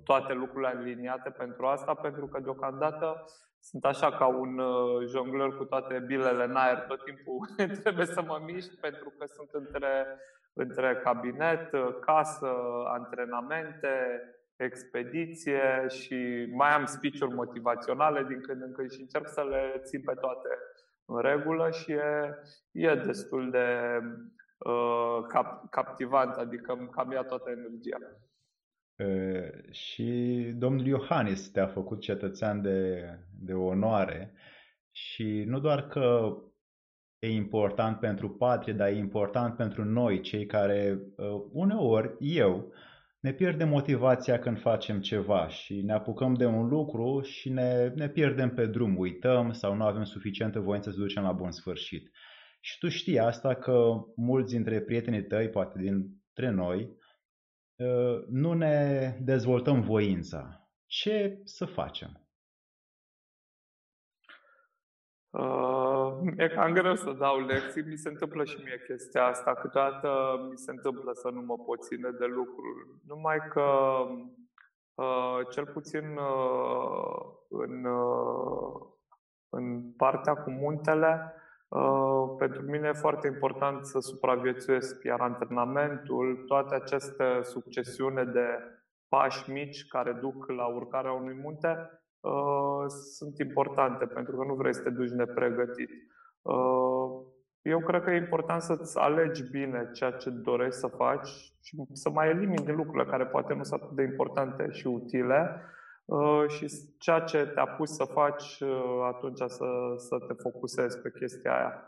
toate 0.04 0.32
lucrurile 0.32 0.68
aliniate 0.68 1.30
pentru 1.30 1.66
asta, 1.66 1.94
pentru 1.94 2.26
că 2.26 2.40
deocamdată 2.40 3.24
sunt 3.60 3.84
așa 3.84 4.10
ca 4.10 4.26
un 4.26 4.60
jongleur 5.06 5.56
cu 5.56 5.64
toate 5.64 6.04
bilele 6.06 6.44
în 6.44 6.56
aer, 6.56 6.78
tot 6.78 7.04
timpul 7.04 7.48
trebuie 7.84 8.06
să 8.06 8.22
mă 8.22 8.40
mișc 8.44 8.80
pentru 8.80 9.12
că 9.18 9.26
sunt 9.26 9.48
între, 9.52 10.06
între 10.58 11.00
cabinet, 11.02 11.70
casă, 12.00 12.52
antrenamente, 12.86 14.22
expediție 14.56 15.86
și 15.88 16.48
mai 16.52 16.70
am 16.70 16.84
speech 16.84 17.20
motivaționale 17.34 18.24
din 18.28 18.40
când 18.40 18.62
în 18.62 18.72
când 18.72 18.90
și 18.90 19.00
încerc 19.00 19.28
să 19.28 19.44
le 19.44 19.80
țin 19.84 20.02
pe 20.02 20.14
toate 20.14 20.48
în 21.04 21.20
regulă 21.20 21.70
și 21.70 21.92
e, 21.92 22.34
e 22.72 22.94
destul 22.94 23.50
de 23.50 23.98
uh, 24.58 25.24
cap, 25.28 25.70
captivant, 25.70 26.34
adică 26.34 26.88
cam 26.90 27.10
ia 27.10 27.22
toată 27.22 27.50
energia. 27.50 27.98
Uh, 28.96 29.72
și 29.72 30.04
domnul 30.56 30.86
Iohannis 30.86 31.50
te-a 31.50 31.66
făcut 31.66 32.00
cetățean 32.00 32.62
de, 32.62 33.04
de 33.40 33.54
onoare 33.54 34.32
și 34.90 35.44
nu 35.46 35.60
doar 35.60 35.88
că 35.88 36.36
e 37.18 37.30
important 37.30 37.98
pentru 37.98 38.30
patrie, 38.30 38.72
dar 38.72 38.88
e 38.88 38.96
important 38.96 39.56
pentru 39.56 39.84
noi, 39.84 40.20
cei 40.20 40.46
care 40.46 41.00
uh, 41.16 41.26
uneori, 41.52 42.16
eu, 42.18 42.72
ne 43.20 43.32
pierdem 43.32 43.68
motivația 43.68 44.38
când 44.38 44.60
facem 44.60 45.00
ceva 45.00 45.48
și 45.48 45.82
ne 45.82 45.92
apucăm 45.92 46.34
de 46.34 46.46
un 46.46 46.68
lucru 46.68 47.20
și 47.20 47.50
ne, 47.50 47.92
ne 47.94 48.08
pierdem 48.08 48.54
pe 48.54 48.66
drum, 48.66 48.98
uităm 48.98 49.52
sau 49.52 49.74
nu 49.74 49.84
avem 49.84 50.04
suficientă 50.04 50.60
voință 50.60 50.90
să 50.90 50.98
ducem 50.98 51.22
la 51.22 51.32
bun 51.32 51.50
sfârșit. 51.50 52.10
Și 52.60 52.78
tu 52.78 52.88
știi 52.88 53.18
asta 53.18 53.54
că 53.54 54.04
mulți 54.16 54.52
dintre 54.52 54.80
prietenii 54.80 55.26
tăi, 55.26 55.48
poate 55.48 55.78
dintre 55.78 56.50
noi, 56.50 56.96
ă, 57.80 58.24
nu 58.28 58.52
ne 58.52 59.16
dezvoltăm 59.20 59.80
voința. 59.80 60.70
Ce 60.86 61.40
să 61.44 61.64
facem? 61.64 62.27
Uh, 65.30 66.18
e 66.36 66.48
cam 66.48 66.72
greu 66.72 66.94
să 66.94 67.12
dau 67.12 67.40
lecții, 67.40 67.82
mi 67.82 67.96
se 67.96 68.08
întâmplă 68.08 68.44
și 68.44 68.60
mie 68.64 68.82
chestia 68.86 69.24
asta. 69.24 69.54
Câteodată 69.54 70.08
mi 70.50 70.56
se 70.56 70.70
întâmplă 70.70 71.10
să 71.12 71.28
nu 71.28 71.40
mă 71.40 71.56
pot 71.56 71.82
ține 71.82 72.10
de 72.10 72.24
lucruri. 72.24 72.86
Numai 73.06 73.38
că, 73.48 73.64
uh, 74.94 75.38
cel 75.50 75.66
puțin 75.66 76.16
uh, 76.16 77.20
în, 77.48 77.84
uh, 77.84 78.80
în 79.48 79.92
partea 79.92 80.34
cu 80.34 80.50
muntele, 80.50 81.34
uh, 81.68 82.34
pentru 82.38 82.62
mine 82.62 82.88
e 82.88 82.92
foarte 82.92 83.26
important 83.26 83.86
să 83.86 83.98
supraviețuiesc, 83.98 85.02
iar 85.02 85.20
antrenamentul, 85.20 86.44
toate 86.46 86.74
aceste 86.74 87.40
succesiune 87.42 88.24
de 88.24 88.46
pași 89.08 89.50
mici 89.50 89.86
care 89.86 90.12
duc 90.12 90.50
la 90.50 90.66
urcarea 90.66 91.12
unui 91.12 91.34
munte, 91.34 92.00
Uh, 92.28 92.84
sunt 92.88 93.38
importante 93.38 94.04
pentru 94.06 94.36
că 94.36 94.44
nu 94.44 94.54
vrei 94.54 94.74
să 94.74 94.82
te 94.82 94.90
duci 94.90 95.10
nepregătit. 95.10 95.90
Uh, 96.42 97.26
eu 97.62 97.80
cred 97.80 98.02
că 98.02 98.10
e 98.10 98.16
important 98.16 98.62
să-ți 98.62 98.98
alegi 98.98 99.50
bine 99.50 99.90
ceea 99.92 100.10
ce 100.10 100.30
dorești 100.30 100.80
să 100.80 100.86
faci 100.86 101.28
și 101.60 101.82
să 101.92 102.10
mai 102.10 102.28
elimini 102.28 102.64
din 102.64 102.76
lucrurile 102.76 103.10
care 103.10 103.26
poate 103.26 103.54
nu 103.54 103.62
sunt 103.62 103.82
atât 103.82 103.96
de 103.96 104.02
importante 104.02 104.70
și 104.70 104.86
utile 104.86 105.62
uh, 106.04 106.44
și 106.48 106.66
ceea 106.98 107.20
ce 107.20 107.46
te-a 107.46 107.66
pus 107.66 107.94
să 107.94 108.04
faci 108.04 108.62
atunci 109.06 109.38
să, 109.46 109.66
să 109.96 110.18
te 110.26 110.32
focusezi 110.32 111.00
pe 111.00 111.12
chestia 111.18 111.56
aia. 111.56 111.82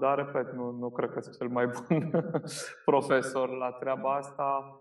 Dar, 0.00 0.16
repet, 0.16 0.52
nu, 0.52 0.70
nu 0.70 0.90
cred 0.90 1.10
că 1.10 1.20
sunt 1.20 1.36
cel 1.36 1.48
mai 1.48 1.66
bun 1.88 2.10
profesor 2.84 3.48
la 3.48 3.70
treaba 3.70 4.14
asta 4.14 4.80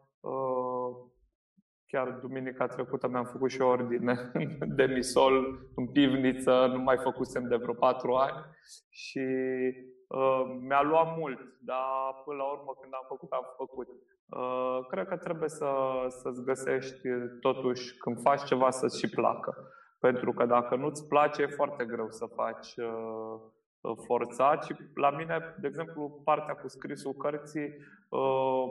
Chiar 1.91 2.09
duminica 2.21 2.67
trecută 2.67 3.07
mi-am 3.07 3.25
făcut 3.25 3.49
și 3.49 3.61
o 3.61 3.67
ordine 3.67 4.31
de 4.77 4.85
misol 4.85 5.33
în 5.75 5.87
pivniță, 5.87 6.65
nu 6.73 6.81
mai 6.81 6.97
făcusem 6.97 7.47
de 7.47 7.55
vreo 7.55 7.73
patru 7.73 8.13
ani 8.13 8.37
și 8.89 9.25
uh, 10.07 10.43
mi-a 10.67 10.81
luat 10.81 11.17
mult, 11.17 11.39
dar 11.59 12.21
până 12.25 12.37
la 12.37 12.43
urmă 12.43 12.77
când 12.81 12.93
am 12.93 13.05
făcut, 13.07 13.31
am 13.31 13.45
făcut. 13.57 13.87
Uh, 14.29 14.87
cred 14.87 15.07
că 15.07 15.17
trebuie 15.17 15.49
să, 15.49 15.69
să-ți 16.07 16.43
găsești 16.43 17.07
totuși 17.41 17.97
când 17.97 18.21
faci 18.21 18.43
ceva 18.43 18.69
să-ți 18.69 18.99
și 18.99 19.09
placă. 19.09 19.55
Pentru 19.99 20.33
că 20.33 20.45
dacă 20.45 20.75
nu-ți 20.75 21.07
place, 21.07 21.41
e 21.41 21.47
foarte 21.47 21.85
greu 21.85 22.09
să 22.09 22.25
faci 22.25 22.75
uh, 22.75 23.39
Uh, 23.81 23.97
forțat 24.05 24.63
și 24.63 24.75
la 24.93 25.09
mine, 25.09 25.55
de 25.59 25.67
exemplu, 25.67 26.21
partea 26.23 26.55
cu 26.55 26.67
scrisul 26.67 27.13
cărții 27.13 27.75
uh, 28.09 28.63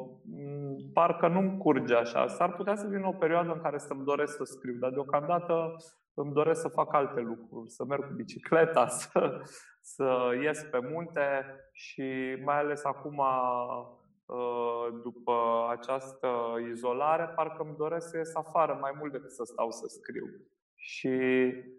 parcă 0.92 1.28
nu-mi 1.28 1.58
curge 1.58 1.94
așa. 1.94 2.26
S-ar 2.26 2.52
putea 2.52 2.76
să 2.76 2.86
vină 2.86 3.06
o 3.06 3.12
perioadă 3.12 3.52
în 3.52 3.60
care 3.60 3.78
să-mi 3.78 4.04
doresc 4.04 4.36
să 4.36 4.44
scriu, 4.44 4.74
dar 4.74 4.90
deocamdată 4.90 5.76
îmi 6.14 6.32
doresc 6.32 6.60
să 6.60 6.68
fac 6.68 6.94
alte 6.94 7.20
lucruri, 7.20 7.70
să 7.70 7.84
merg 7.84 8.06
cu 8.06 8.12
bicicleta, 8.12 8.86
să, 9.00 9.40
să 9.80 10.30
ies 10.42 10.62
pe 10.62 10.78
munte 10.92 11.44
și 11.72 12.36
mai 12.44 12.58
ales 12.58 12.84
acum 12.84 13.18
uh, 13.18 14.88
după 15.02 15.66
această 15.70 16.28
izolare, 16.70 17.32
parcă 17.34 17.62
îmi 17.62 17.76
doresc 17.76 18.08
să 18.08 18.16
ies 18.16 18.34
afară 18.34 18.78
mai 18.80 18.92
mult 18.98 19.12
decât 19.12 19.30
să 19.30 19.44
stau 19.44 19.70
să 19.70 19.86
scriu. 19.86 20.26
Și 20.74 21.10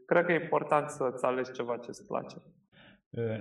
cred 0.05 0.25
că 0.25 0.31
e 0.31 0.43
important 0.43 0.89
să-ți 0.89 1.25
alegi 1.25 1.51
ceva 1.51 1.77
ce-ți 1.77 2.07
place. 2.07 2.35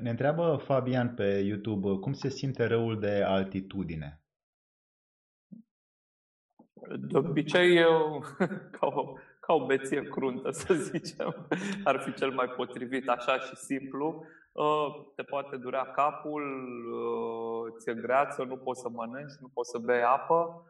Ne 0.01 0.11
întreabă 0.11 0.61
Fabian 0.65 1.15
pe 1.15 1.43
YouTube 1.47 1.99
cum 2.01 2.13
se 2.13 2.29
simte 2.29 2.67
răul 2.67 2.99
de 3.01 3.23
altitudine. 3.27 4.23
De 6.99 7.19
obicei, 7.19 7.77
eu, 7.77 8.25
ca 8.79 8.87
o, 8.87 9.13
ca 9.41 9.53
o 9.53 9.67
beție 9.67 10.03
cruntă, 10.03 10.51
să 10.51 10.75
zicem, 10.75 11.47
ar 11.85 12.01
fi 12.01 12.13
cel 12.13 12.31
mai 12.31 12.47
potrivit, 12.47 13.09
așa 13.09 13.39
și 13.39 13.57
simplu. 13.57 14.25
Te 15.15 15.23
poate 15.23 15.57
durea 15.57 15.85
capul, 15.85 16.43
ți-e 17.79 17.95
greață, 17.95 18.45
nu 18.45 18.57
poți 18.57 18.81
să 18.81 18.89
mănânci, 18.89 19.39
nu 19.41 19.49
poți 19.49 19.71
să 19.71 19.79
bei 19.79 20.03
apă. 20.03 20.65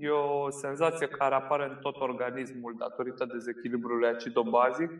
E 0.00 0.08
o 0.08 0.50
senzație 0.50 1.08
care 1.08 1.34
apare 1.34 1.64
în 1.64 1.78
tot 1.80 2.00
organismul 2.00 2.74
datorită 2.78 3.24
dezechilibrului 3.24 4.08
acidobazic 4.08 4.90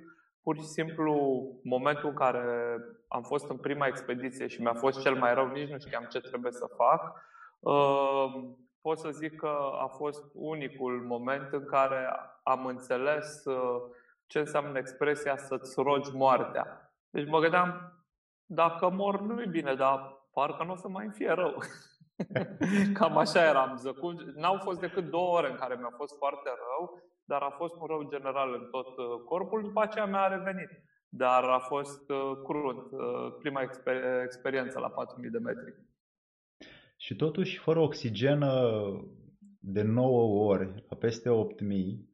pur 0.46 0.56
și 0.56 0.64
simplu, 0.64 1.14
momentul 1.62 2.08
în 2.08 2.14
care 2.14 2.76
am 3.08 3.22
fost 3.22 3.48
în 3.48 3.56
prima 3.56 3.86
expediție 3.86 4.46
și 4.46 4.60
mi-a 4.60 4.74
fost 4.74 5.00
cel 5.00 5.14
mai 5.14 5.34
rău, 5.34 5.46
nici 5.46 5.68
nu 5.68 5.78
știam 5.78 6.06
ce 6.10 6.20
trebuie 6.20 6.52
să 6.52 6.66
fac, 6.76 7.22
uh, 7.60 8.34
pot 8.80 8.98
să 8.98 9.10
zic 9.10 9.36
că 9.36 9.58
a 9.80 9.86
fost 9.86 10.24
unicul 10.32 11.02
moment 11.06 11.52
în 11.52 11.64
care 11.64 12.08
am 12.42 12.66
înțeles 12.66 13.44
uh, 13.44 13.82
ce 14.26 14.38
înseamnă 14.38 14.78
expresia 14.78 15.36
să-ți 15.36 15.80
rogi 15.80 16.10
moartea. 16.14 16.92
Deci 17.10 17.28
mă 17.28 17.40
gândeam, 17.40 17.92
dacă 18.44 18.90
mor 18.90 19.20
nu 19.20 19.42
e 19.42 19.46
bine, 19.46 19.74
dar 19.74 20.26
parcă 20.32 20.64
nu 20.64 20.72
o 20.72 20.76
să 20.76 20.88
mai 20.88 21.10
fie 21.12 21.30
rău. 21.30 21.54
Cam 22.98 23.16
așa 23.16 23.48
eram 23.48 23.76
zăcut. 23.76 24.22
N-au 24.22 24.58
fost 24.58 24.80
decât 24.80 25.10
două 25.10 25.36
ore 25.36 25.50
în 25.50 25.56
care 25.56 25.74
mi-a 25.74 25.94
fost 25.96 26.16
foarte 26.16 26.48
rău 26.48 27.04
dar 27.26 27.42
a 27.42 27.50
fost 27.50 27.74
un 27.80 27.86
rău 27.86 28.08
general 28.08 28.54
în 28.54 28.68
tot 28.70 28.86
uh, 28.86 29.04
corpul, 29.24 29.62
după 29.62 29.82
aceea 29.82 30.06
mi-a 30.06 30.26
revenit. 30.26 30.70
Dar 31.08 31.44
a 31.44 31.58
fost 31.58 32.10
uh, 32.10 32.32
crunt, 32.44 32.90
uh, 32.90 33.36
prima 33.38 33.62
exper- 33.62 34.22
experiență 34.24 34.78
la 34.78 34.88
4000 34.88 35.30
de 35.30 35.38
metri. 35.38 35.74
Și 36.96 37.16
totuși, 37.16 37.58
fără 37.58 37.80
oxigen 37.80 38.44
de 39.58 39.82
9 39.82 40.48
ori, 40.48 40.84
la 40.88 40.96
peste 40.96 41.28
8000, 41.28 42.10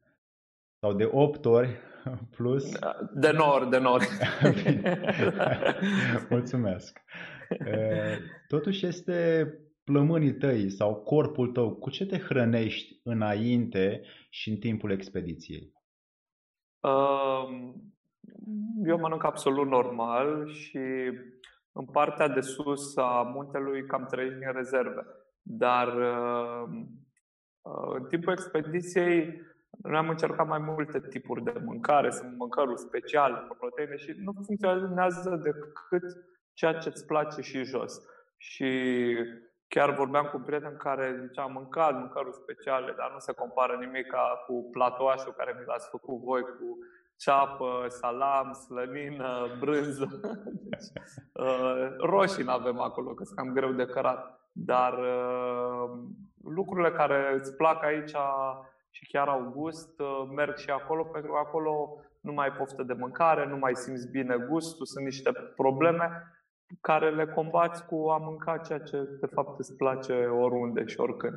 sau 0.81 0.93
de 0.95 1.09
8 1.12 1.45
ori 1.45 1.79
plus... 2.37 2.79
De 3.15 3.31
nor, 3.31 3.69
de 3.69 3.79
nor. 3.79 4.03
Mulțumesc. 6.31 7.01
Totuși 8.49 8.87
este 8.87 9.47
plămânii 9.85 10.35
tăi 10.35 10.71
sau 10.71 10.95
corpul 10.95 11.49
tău, 11.53 11.75
cu 11.75 11.90
ce 11.90 12.07
te 12.07 12.18
hrănești 12.18 13.01
înainte 13.03 14.03
și 14.31 14.51
în 14.51 14.57
timpul 14.57 14.90
expediției? 14.90 15.73
Eu 18.85 18.99
mănânc 18.99 19.25
absolut 19.25 19.66
normal 19.66 20.49
și 20.49 20.79
în 21.73 21.85
partea 21.92 22.29
de 22.29 22.40
sus 22.40 22.97
a 22.97 23.31
muntelui 23.35 23.87
cam 23.87 24.07
trăiești 24.07 24.38
din 24.38 24.53
rezerve. 24.53 25.07
Dar 25.42 25.88
în 27.95 28.05
timpul 28.09 28.33
expediției 28.33 29.40
noi 29.83 29.97
am 29.97 30.09
încercat 30.09 30.47
mai 30.47 30.59
multe 30.59 31.01
tipuri 31.01 31.45
de 31.45 31.62
mâncare, 31.64 32.11
sunt 32.11 32.37
mâncăruri 32.37 32.81
speciale, 32.81 33.47
proteine 33.59 33.97
și 33.97 34.14
nu 34.16 34.33
funcționează 34.45 35.40
decât 35.42 36.03
ceea 36.53 36.73
ce 36.73 36.88
îți 36.88 37.07
place 37.07 37.40
și 37.40 37.64
jos. 37.64 38.01
și 38.42 38.71
chiar 39.74 39.90
vorbeam 39.94 40.26
cu 40.26 40.37
un 40.37 40.42
prieten 40.42 40.76
care 40.76 41.24
zicea 41.26 41.46
mâncat 41.46 41.94
mâncăruri 41.98 42.40
speciale, 42.42 42.94
dar 42.96 43.11
nu 43.12 43.18
se 43.18 43.32
compară 43.32 43.74
nimic 43.80 44.06
ca 44.06 44.42
cu 44.46 44.68
platoașul 44.72 45.32
care 45.37 45.56
mi 45.58 45.64
l-ați 45.66 45.88
făcut 45.88 46.18
voi 46.18 46.42
cu 46.42 46.78
ceapă, 47.16 47.87
salam, 47.88 48.52
slănină, 48.52 49.56
brânză. 49.61 50.08
Deci, 50.70 50.88
uh, 51.44 51.87
roșii 51.98 52.44
nu 52.44 52.50
avem 52.50 52.80
acolo, 52.80 53.14
că 53.14 53.24
sunt 53.24 53.37
cam 53.37 53.52
greu 53.52 53.72
de 53.72 53.87
cărat. 53.87 54.40
Dar 54.52 54.92
uh, 54.92 55.90
lucrurile 56.44 56.90
care 56.90 57.35
îți 57.38 57.56
plac 57.56 57.85
aici 57.85 58.14
și 58.90 59.06
chiar 59.06 59.28
au 59.28 59.52
gust, 59.56 60.00
uh, 60.00 60.22
merg 60.35 60.56
și 60.56 60.70
acolo, 60.70 61.04
pentru 61.04 61.32
că 61.32 61.38
acolo 61.38 62.02
nu 62.20 62.32
mai 62.32 62.46
ai 62.46 62.56
poftă 62.56 62.82
de 62.82 62.96
mâncare, 62.98 63.46
nu 63.46 63.56
mai 63.56 63.74
simți 63.74 64.11
bine 64.11 64.37
gustul, 64.48 64.87
sunt 64.87 65.04
niște 65.04 65.32
probleme 65.56 66.26
care 66.80 67.11
le 67.11 67.26
combați 67.26 67.87
cu 67.87 68.08
a 68.08 68.16
mânca 68.16 68.56
ceea 68.56 68.78
ce 68.78 69.08
de 69.20 69.26
fapt 69.26 69.58
îți 69.58 69.76
place 69.76 70.12
oriunde 70.24 70.87
și 70.87 71.00
oricând. 71.00 71.37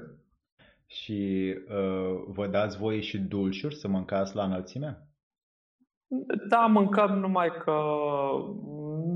Și 0.85 1.53
uh, 1.69 2.23
vă 2.27 2.47
dați 2.47 2.77
voie 2.77 2.99
și 2.99 3.19
dulciuri 3.19 3.75
să 3.75 3.87
mâncați 3.87 4.35
la 4.35 4.43
înălțime? 4.43 4.97
Da, 6.49 6.65
mâncăm 6.65 7.19
numai 7.19 7.49
că 7.63 7.81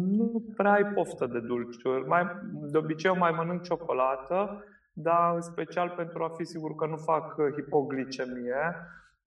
nu 0.07 0.43
prea 0.55 0.71
ai 0.71 0.85
poftă 0.85 1.25
de 1.25 1.39
dulciuri. 1.39 2.07
Mai, 2.07 2.23
de 2.71 2.77
obicei 2.77 3.17
mai 3.17 3.31
mănânc 3.31 3.61
ciocolată, 3.61 4.63
dar 4.93 5.35
în 5.35 5.41
special 5.41 5.89
pentru 5.89 6.23
a 6.23 6.29
fi 6.29 6.45
sigur 6.45 6.75
că 6.75 6.85
nu 6.85 6.97
fac 6.97 7.35
hipoglicemie. 7.55 8.75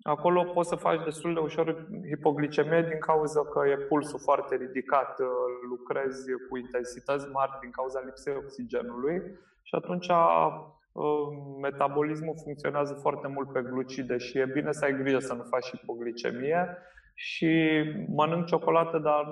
Acolo 0.02 0.44
poți 0.44 0.68
să 0.68 0.74
faci 0.74 1.04
destul 1.04 1.34
de 1.34 1.40
ușor 1.40 1.86
hipoglicemie 2.08 2.82
din 2.82 2.98
cauza 2.98 3.44
că 3.44 3.68
e 3.68 3.76
pulsul 3.76 4.18
foarte 4.18 4.56
ridicat, 4.56 5.18
lucrezi 5.68 6.24
cu 6.48 6.56
intensități 6.56 7.28
mari 7.32 7.58
din 7.60 7.70
cauza 7.70 8.00
lipsei 8.04 8.36
oxigenului 8.36 9.22
și 9.62 9.74
atunci 9.74 10.08
metabolismul 11.60 12.34
funcționează 12.42 12.94
foarte 12.94 13.28
mult 13.28 13.52
pe 13.52 13.62
glucide 13.62 14.16
și 14.16 14.38
e 14.38 14.44
bine 14.52 14.72
să 14.72 14.84
ai 14.84 14.96
grijă 14.96 15.18
să 15.18 15.34
nu 15.34 15.42
faci 15.42 15.68
hipoglicemie 15.68 16.78
și 17.14 17.82
mănânc 18.08 18.46
ciocolată, 18.46 18.98
dar 18.98 19.24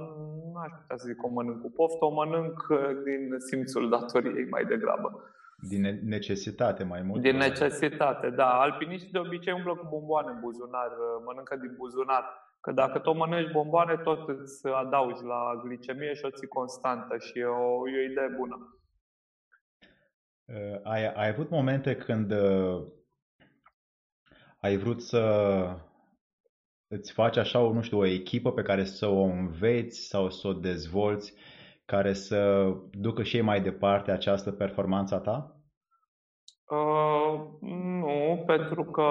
nu 0.52 0.58
aș 0.64 0.70
putea 0.80 0.96
să 0.96 1.06
zic 1.06 1.16
că 1.16 1.26
o 1.26 1.30
mănânc 1.30 1.60
cu 1.60 1.70
poftă, 1.70 2.04
o 2.04 2.12
mănânc 2.12 2.66
din 3.04 3.38
simțul 3.38 3.88
datoriei 3.88 4.48
mai 4.50 4.64
degrabă. 4.64 5.29
Din 5.68 6.00
necesitate 6.02 6.84
mai 6.84 7.02
mult? 7.02 7.22
Din 7.22 7.36
necesitate, 7.36 8.30
da. 8.30 8.60
Alpiniștii 8.60 9.10
de 9.10 9.18
obicei 9.18 9.52
umblă 9.52 9.76
cu 9.76 9.86
bomboane 9.90 10.30
în 10.30 10.40
buzunar, 10.40 10.90
mănâncă 11.24 11.56
din 11.56 11.74
buzunar. 11.76 12.24
Că 12.60 12.72
dacă 12.72 12.98
tot 12.98 13.16
mănânci 13.16 13.52
bomboane, 13.52 13.96
tot 13.96 14.28
îți 14.28 14.66
adaugi 14.66 15.24
la 15.24 15.60
glicemie 15.64 16.14
și 16.14 16.24
o 16.24 16.30
ții 16.30 16.46
constantă 16.46 17.18
și 17.18 17.38
e 17.38 17.44
o, 17.44 17.88
e 17.88 18.06
o 18.06 18.10
idee 18.10 18.28
bună. 18.36 18.74
Uh, 20.44 20.80
ai, 20.82 21.12
ai 21.12 21.28
avut 21.28 21.50
momente 21.50 21.96
când 21.96 22.32
uh, 22.32 22.82
ai 24.60 24.76
vrut 24.76 25.02
să 25.02 25.22
îți 26.88 27.12
faci 27.12 27.36
așa, 27.36 27.58
nu 27.58 27.82
știu, 27.82 27.98
o 27.98 28.06
echipă 28.06 28.52
pe 28.52 28.62
care 28.62 28.84
să 28.84 29.06
o 29.06 29.22
înveți 29.22 30.08
sau 30.08 30.30
să 30.30 30.48
o 30.48 30.52
dezvolți, 30.52 31.34
care 31.90 32.12
să 32.12 32.70
ducă 32.92 33.22
și 33.22 33.36
ei 33.36 33.42
mai 33.42 33.60
departe 33.60 34.10
această 34.10 34.50
performanță 34.52 35.14
a 35.14 35.18
ta? 35.18 35.54
Uh, 36.70 37.40
nu, 38.00 38.42
pentru 38.46 38.84
că 38.84 39.10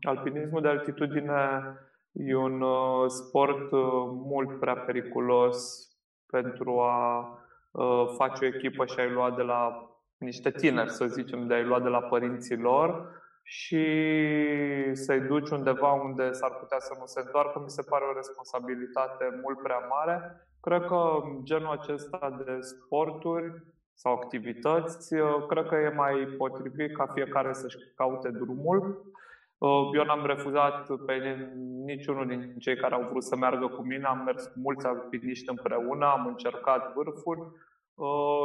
alpinismul 0.00 0.60
de 0.60 0.68
altitudine 0.68 1.76
e 2.12 2.34
un 2.34 2.60
uh, 2.60 3.04
sport 3.08 3.72
uh, 3.72 3.80
mult 4.30 4.60
prea 4.60 4.76
periculos 4.76 5.88
pentru 6.26 6.80
a 6.80 7.28
uh, 7.70 8.04
face 8.16 8.44
o 8.44 8.48
echipă 8.48 8.86
și 8.86 9.00
a-i 9.00 9.10
lua 9.10 9.30
de 9.30 9.42
la 9.42 9.90
niște 10.18 10.50
tineri, 10.50 10.90
să 10.90 11.06
zicem, 11.06 11.46
de 11.46 11.54
a-i 11.54 11.64
lua 11.64 11.80
de 11.80 11.88
la 11.88 12.02
părinții 12.02 12.56
lor 12.56 13.22
și 13.42 13.86
să-i 14.92 15.20
duci 15.20 15.50
undeva 15.50 15.92
unde 15.92 16.32
s-ar 16.32 16.50
putea 16.50 16.78
să 16.78 16.96
nu 16.98 17.04
se 17.04 17.20
întoarcă, 17.20 17.60
mi 17.60 17.70
se 17.70 17.82
pare 17.82 18.04
o 18.04 18.16
responsabilitate 18.16 19.40
mult 19.42 19.62
prea 19.62 19.78
mare. 19.78 20.48
Cred 20.64 20.84
că 20.84 21.22
genul 21.42 21.70
acesta 21.70 22.42
de 22.44 22.58
sporturi 22.60 23.62
sau 23.94 24.12
activități, 24.12 25.14
cred 25.48 25.66
că 25.66 25.74
e 25.74 25.88
mai 25.88 26.14
potrivit 26.38 26.96
ca 26.96 27.06
fiecare 27.06 27.52
să-și 27.52 27.76
caute 27.94 28.28
drumul. 28.28 29.12
Eu 29.94 30.04
n-am 30.04 30.26
refuzat 30.26 30.86
pe 31.06 31.14
niciunul 31.84 32.26
din 32.26 32.54
cei 32.58 32.76
care 32.76 32.94
au 32.94 33.08
vrut 33.10 33.22
să 33.22 33.36
meargă 33.36 33.66
cu 33.66 33.82
mine, 33.82 34.04
am 34.04 34.22
mers 34.24 34.46
cu 34.46 34.58
mulți 34.58 34.86
alpiniști 34.86 35.50
împreună, 35.50 36.06
am 36.06 36.26
încercat 36.26 36.94
vârfuri 36.94 37.40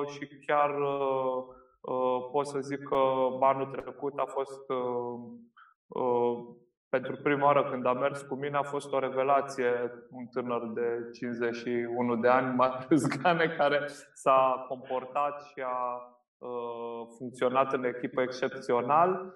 și 0.08 0.28
chiar 0.46 0.72
Uh, 1.82 2.30
pot 2.32 2.48
să 2.48 2.60
zic 2.60 2.84
că 2.84 2.98
anul 3.40 3.66
trecut 3.66 4.18
a 4.18 4.26
fost 4.26 4.70
uh, 4.70 5.20
uh, 5.88 6.46
pentru 6.90 7.16
prima 7.24 7.46
oară 7.46 7.70
când 7.70 7.86
a 7.86 7.94
mers 7.94 8.22
cu 8.22 8.36
mine 8.36 8.58
a 8.58 8.64
fost 8.64 8.92
o 8.92 9.00
revelație 9.00 9.92
un 10.12 10.26
tânăr 10.26 10.68
de 10.74 11.10
51 11.14 12.16
de 12.16 12.28
ani, 12.28 12.56
Marius 12.56 13.08
Gane, 13.18 13.48
care 13.58 13.86
s-a 14.14 14.66
comportat 14.68 15.42
și 15.44 15.64
a 15.66 16.04
funcționat 17.18 17.74
în 17.74 17.84
echipă 17.84 18.22
excepțional. 18.22 19.34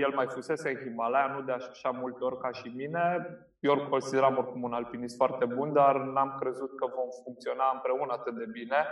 El 0.00 0.12
mai 0.14 0.26
fusese 0.26 0.68
în 0.68 0.76
Himalaya, 0.76 1.26
nu 1.26 1.42
de 1.42 1.52
așa 1.52 1.90
multe 1.90 2.24
ori 2.24 2.38
ca 2.38 2.50
și 2.50 2.68
mine. 2.76 3.26
Eu 3.60 3.72
îl 3.72 3.88
consideram 3.88 4.36
oricum 4.36 4.62
un 4.62 4.72
alpinist 4.72 5.16
foarte 5.16 5.44
bun, 5.44 5.72
dar 5.72 5.96
n-am 5.96 6.36
crezut 6.40 6.76
că 6.76 6.86
vom 6.86 7.08
funcționa 7.24 7.70
împreună 7.74 8.12
atât 8.12 8.34
de 8.34 8.46
bine, 8.52 8.86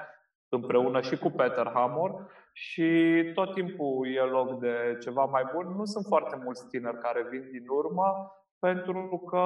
împreună 0.57 1.01
și 1.01 1.19
cu 1.19 1.31
Peter 1.31 1.71
Hammer 1.75 2.11
și 2.53 2.89
tot 3.35 3.55
timpul 3.55 4.07
e 4.07 4.21
loc 4.21 4.59
de 4.61 4.97
ceva 5.01 5.25
mai 5.25 5.45
bun. 5.55 5.75
Nu 5.77 5.85
sunt 5.85 6.05
foarte 6.09 6.41
mulți 6.45 6.69
tineri 6.69 6.99
care 6.99 7.27
vin 7.31 7.49
din 7.51 7.65
urmă 7.69 8.07
pentru 8.59 9.25
că, 9.31 9.45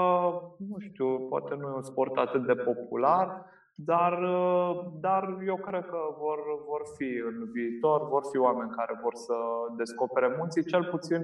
nu 0.69 0.77
știu, 0.79 1.27
poate 1.29 1.55
nu 1.55 1.69
e 1.69 1.75
un 1.75 1.83
sport 1.83 2.17
atât 2.17 2.47
de 2.47 2.55
popular, 2.55 3.45
dar, 3.75 4.15
dar 5.01 5.39
eu 5.47 5.57
cred 5.57 5.85
că 5.87 5.99
vor, 6.19 6.39
vor 6.67 6.83
fi 6.97 7.11
în 7.31 7.51
viitor, 7.53 8.09
vor 8.09 8.23
fi 8.31 8.39
oameni 8.39 8.71
care 8.71 8.99
vor 9.03 9.15
să 9.15 9.35
descopere 9.77 10.35
munții. 10.39 10.65
Cel 10.65 10.85
puțin 10.85 11.23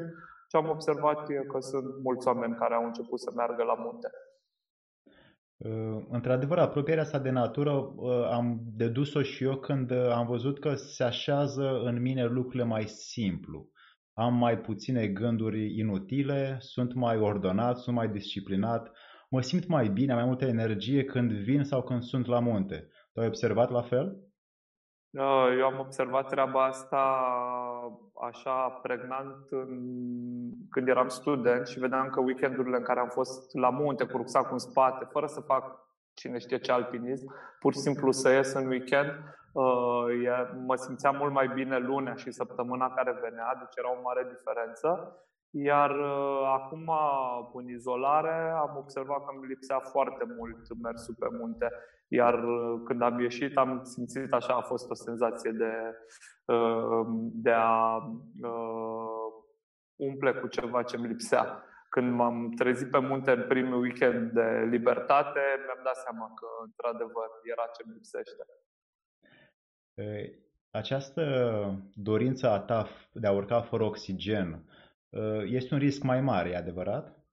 ce 0.49 0.57
am 0.57 0.69
observat 0.69 1.29
e 1.29 1.35
că 1.35 1.61
sunt 1.61 2.03
mulți 2.03 2.27
oameni 2.27 2.55
care 2.55 2.75
au 2.75 2.85
început 2.85 3.21
să 3.21 3.31
meargă 3.35 3.63
la 3.63 3.75
munte. 3.75 4.11
Uh, 5.59 6.05
într-adevăr, 6.09 6.59
apropierea 6.59 7.03
asta 7.03 7.19
de 7.19 7.31
natură 7.31 7.73
uh, 7.73 8.29
am 8.31 8.61
dedus-o 8.77 9.23
și 9.23 9.45
eu 9.45 9.57
când 9.57 9.91
uh, 9.91 10.11
am 10.11 10.27
văzut 10.27 10.59
că 10.59 10.75
se 10.75 11.05
așează 11.05 11.81
în 11.85 12.01
mine 12.01 12.25
lucrurile 12.25 12.65
mai 12.65 12.87
simplu. 12.87 13.69
Am 14.15 14.35
mai 14.35 14.59
puține 14.59 15.07
gânduri 15.07 15.79
inutile, 15.79 16.57
sunt 16.61 16.95
mai 16.95 17.19
ordonat, 17.19 17.79
sunt 17.79 17.97
mai 17.97 18.09
disciplinat, 18.09 18.93
mă 19.31 19.41
simt 19.41 19.67
mai 19.67 19.89
bine, 19.89 20.13
am 20.13 20.19
mai 20.19 20.27
multă 20.27 20.45
energie 20.45 21.05
când 21.05 21.33
vin 21.33 21.65
sau 21.65 21.83
când 21.83 22.03
sunt 22.03 22.27
la 22.27 22.41
munte. 22.41 22.89
Tu 23.13 23.21
ai 23.21 23.27
observat 23.27 23.71
la 23.71 23.83
fel? 23.83 24.17
Eu 25.59 25.67
am 25.67 25.79
observat 25.79 26.29
treaba 26.29 26.65
asta 26.65 27.03
așa 28.29 28.69
pregnant 28.83 29.47
în, 29.51 29.81
când 30.71 30.89
eram 30.89 31.09
student 31.09 31.67
și 31.67 31.79
vedeam 31.79 32.09
că 32.09 32.21
weekendurile 32.21 32.77
în 32.77 32.83
care 32.83 33.01
am 33.01 33.09
fost 33.09 33.55
la 33.55 33.71
munte 33.71 34.05
cu 34.05 34.17
rucsacul 34.17 34.53
în 34.53 34.59
spate, 34.59 35.05
fără 35.11 35.27
să 35.27 35.41
fac 35.41 35.87
cine 36.15 36.39
știe 36.39 36.59
ce 36.59 36.73
alpinism, 36.73 37.35
pur 37.59 37.73
și 37.73 37.79
simplu 37.79 38.11
să 38.11 38.31
ies 38.31 38.53
în 38.53 38.67
weekend, 38.67 39.11
uh, 39.53 40.51
mă 40.67 40.75
simțeam 40.75 41.17
mult 41.17 41.33
mai 41.33 41.49
bine 41.49 41.79
lunea 41.79 42.15
și 42.15 42.31
săptămâna 42.31 42.95
care 42.95 43.19
venea, 43.21 43.55
deci 43.59 43.77
era 43.77 43.91
o 43.91 44.03
mare 44.03 44.27
diferență. 44.37 45.21
Iar 45.65 45.91
uh, 45.91 46.43
acum, 46.55 46.91
în 47.53 47.69
izolare, 47.69 48.51
am 48.51 48.77
observat 48.77 49.25
că 49.25 49.33
îmi 49.37 49.47
lipsea 49.47 49.79
foarte 49.79 50.25
mult 50.37 50.83
mersul 50.83 51.15
pe 51.19 51.27
munte. 51.31 51.69
Iar 52.09 52.45
uh, 52.45 52.81
când 52.85 53.03
am 53.03 53.21
ieșit, 53.21 53.57
am 53.57 53.81
simțit 53.83 54.33
așa, 54.33 54.55
a 54.55 54.61
fost 54.61 54.91
o 54.91 54.95
senzație 54.95 55.51
de, 55.51 55.73
uh, 56.45 57.07
de 57.33 57.51
a 57.51 57.97
uh, 58.43 59.33
umple 59.97 60.33
cu 60.33 60.47
ceva 60.47 60.83
ce 60.83 60.99
mi 60.99 61.07
lipsea. 61.07 61.65
Când 61.89 62.13
m-am 62.13 62.51
trezit 62.51 62.91
pe 62.91 62.99
munte 62.99 63.31
în 63.31 63.45
primul 63.49 63.81
weekend 63.81 64.31
de 64.33 64.67
libertate, 64.71 65.41
mi-am 65.65 65.81
dat 65.85 65.97
seama 65.97 66.33
că, 66.35 66.47
într-adevăr, 66.65 67.29
era 67.43 67.67
ce 67.77 67.83
mi 67.87 67.93
lipsește. 67.93 68.45
Această 70.71 71.23
dorință 71.95 72.49
a 72.51 72.61
ta 72.61 72.89
de 73.13 73.27
a 73.27 73.33
urca 73.33 73.63
fără 73.63 73.85
oxigen 73.85 74.65
este 75.45 75.75
un 75.75 75.81
risc 75.81 76.03
mai 76.03 76.21
mare, 76.21 76.49
e 76.49 76.57
adevărat? 76.57 77.27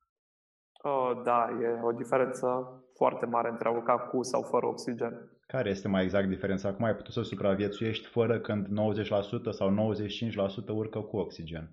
Da, 1.24 1.50
e 1.62 1.82
o 1.84 1.92
diferență 1.92 2.48
foarte 2.96 3.26
mare 3.26 3.50
între 3.50 3.68
a 3.68 3.72
urca 3.72 3.98
cu 3.98 4.24
sau 4.24 4.42
fără 4.42 4.66
oxigen. 4.66 5.32
Care 5.48 5.70
este 5.70 5.88
mai 5.88 6.04
exact 6.04 6.28
diferența? 6.28 6.74
Cum 6.74 6.86
ai 6.86 6.96
putut 6.96 7.14
să 7.14 7.22
supraviețuiești 7.22 8.08
fără 8.08 8.40
când 8.40 8.68
90% 8.68 8.70
sau 9.50 9.94
95% 10.66 10.68
urcă 10.68 11.00
cu 11.00 11.18
oxigen? 11.18 11.72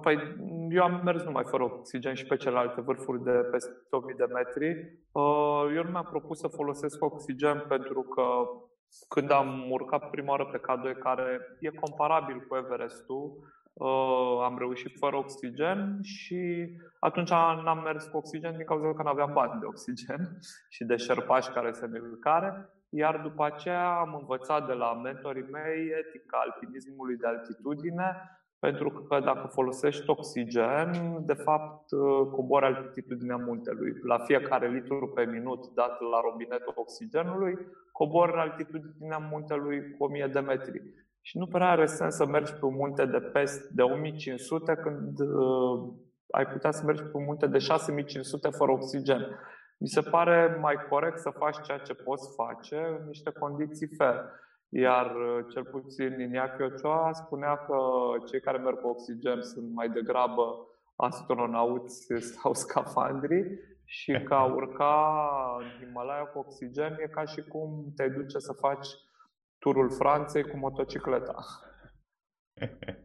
Păi 0.00 0.36
eu 0.70 0.82
am 0.82 1.00
mers 1.04 1.22
numai 1.22 1.44
fără 1.44 1.62
oxigen 1.62 2.14
și 2.14 2.26
pe 2.26 2.36
celelalte 2.36 2.80
vârfuri 2.80 3.22
de 3.22 3.30
peste 3.30 3.70
1000 3.90 4.14
de 4.16 4.24
metri. 4.24 4.66
Eu 5.76 5.82
nu 5.82 5.90
mi-am 5.90 6.08
propus 6.10 6.38
să 6.38 6.48
folosesc 6.48 7.04
oxigen 7.04 7.64
pentru 7.68 8.02
că 8.02 8.24
când 9.08 9.30
am 9.30 9.70
urcat 9.70 10.10
prima 10.10 10.30
oară 10.30 10.46
pe 10.46 10.58
K2, 10.58 10.98
care 10.98 11.40
e 11.60 11.68
comparabil 11.68 12.44
cu 12.48 12.56
Everestul, 12.56 13.24
uh, 13.24 13.63
am 14.44 14.58
reușit 14.58 14.98
fără 14.98 15.16
oxigen 15.16 15.98
și 16.02 16.70
atunci 16.98 17.30
n-am 17.30 17.82
mers 17.84 18.06
cu 18.06 18.16
oxigen 18.16 18.56
din 18.56 18.66
cauza 18.66 18.94
că 18.94 19.02
nu 19.02 19.08
aveam 19.08 19.32
bani 19.32 19.60
de 19.60 19.66
oxigen 19.66 20.38
și 20.74 20.84
de 20.84 20.96
șerpași 20.96 21.50
care 21.50 21.72
se 21.72 21.86
ne 21.86 21.98
care. 22.20 22.68
Iar 22.88 23.20
după 23.22 23.44
aceea 23.44 23.90
am 23.90 24.16
învățat 24.20 24.66
de 24.66 24.72
la 24.72 24.94
mentorii 24.94 25.48
mei 25.50 25.86
etica 25.86 26.38
alpinismului 26.44 27.16
de 27.16 27.26
altitudine, 27.26 28.38
pentru 28.58 28.90
că 28.90 29.20
dacă 29.20 29.46
folosești 29.46 30.10
oxigen, 30.10 30.90
de 31.26 31.32
fapt 31.32 31.88
cobori 32.30 32.64
altitudinea 32.64 33.36
muntelui. 33.36 33.92
La 34.02 34.18
fiecare 34.18 34.68
litru 34.68 35.08
pe 35.08 35.24
minut 35.24 35.68
dat 35.74 36.00
la 36.00 36.20
robinetul 36.20 36.72
oxigenului, 36.76 37.58
cobori 37.92 38.32
altitudinea 38.32 39.18
muntelui 39.18 39.96
cu 39.98 40.04
1000 40.04 40.26
de 40.32 40.40
metri. 40.40 40.82
Și 41.26 41.38
nu 41.38 41.46
prea 41.46 41.70
are 41.70 41.86
sens 41.86 42.14
să 42.14 42.26
mergi 42.26 42.52
pe 42.52 42.64
un 42.64 42.74
munte 42.74 43.06
de 43.06 43.20
peste 43.20 43.68
de 43.74 43.82
1500 43.82 44.74
când 44.74 45.20
uh, 45.20 45.92
ai 46.30 46.46
putea 46.46 46.70
să 46.70 46.84
mergi 46.84 47.02
pe 47.02 47.16
un 47.16 47.24
munte 47.24 47.46
de 47.46 47.58
6500 47.58 48.48
fără 48.48 48.70
oxigen. 48.70 49.20
Mi 49.78 49.88
se 49.88 50.00
pare 50.00 50.58
mai 50.60 50.74
corect 50.90 51.18
să 51.18 51.30
faci 51.30 51.60
ceea 51.62 51.78
ce 51.78 51.94
poți 51.94 52.34
face 52.34 52.76
în 52.98 53.06
niște 53.06 53.30
condiții 53.30 53.94
fair. 53.96 54.20
Iar 54.68 55.06
uh, 55.06 55.44
cel 55.52 55.64
puțin 55.64 56.20
Iniaki 56.20 56.62
Ochoa 56.62 57.12
spunea 57.12 57.56
că 57.56 57.76
cei 58.26 58.40
care 58.40 58.58
merg 58.58 58.80
cu 58.80 58.88
oxigen 58.88 59.42
sunt 59.42 59.72
mai 59.72 59.88
degrabă 59.88 60.66
astronauți 60.96 62.06
sau 62.20 62.54
scafandri 62.64 63.58
și 63.84 64.22
că 64.22 64.34
a 64.34 64.44
urca 64.44 65.26
în 65.60 65.86
Himalaya 65.86 66.24
cu 66.24 66.38
oxigen 66.38 66.96
e 66.98 67.06
ca 67.06 67.24
și 67.24 67.42
cum 67.42 67.92
te 67.96 68.08
duce 68.08 68.38
să 68.38 68.52
faci 68.52 68.88
turul 69.64 69.90
Franței 69.90 70.42
cu 70.42 70.56
motocicleta. 70.56 71.34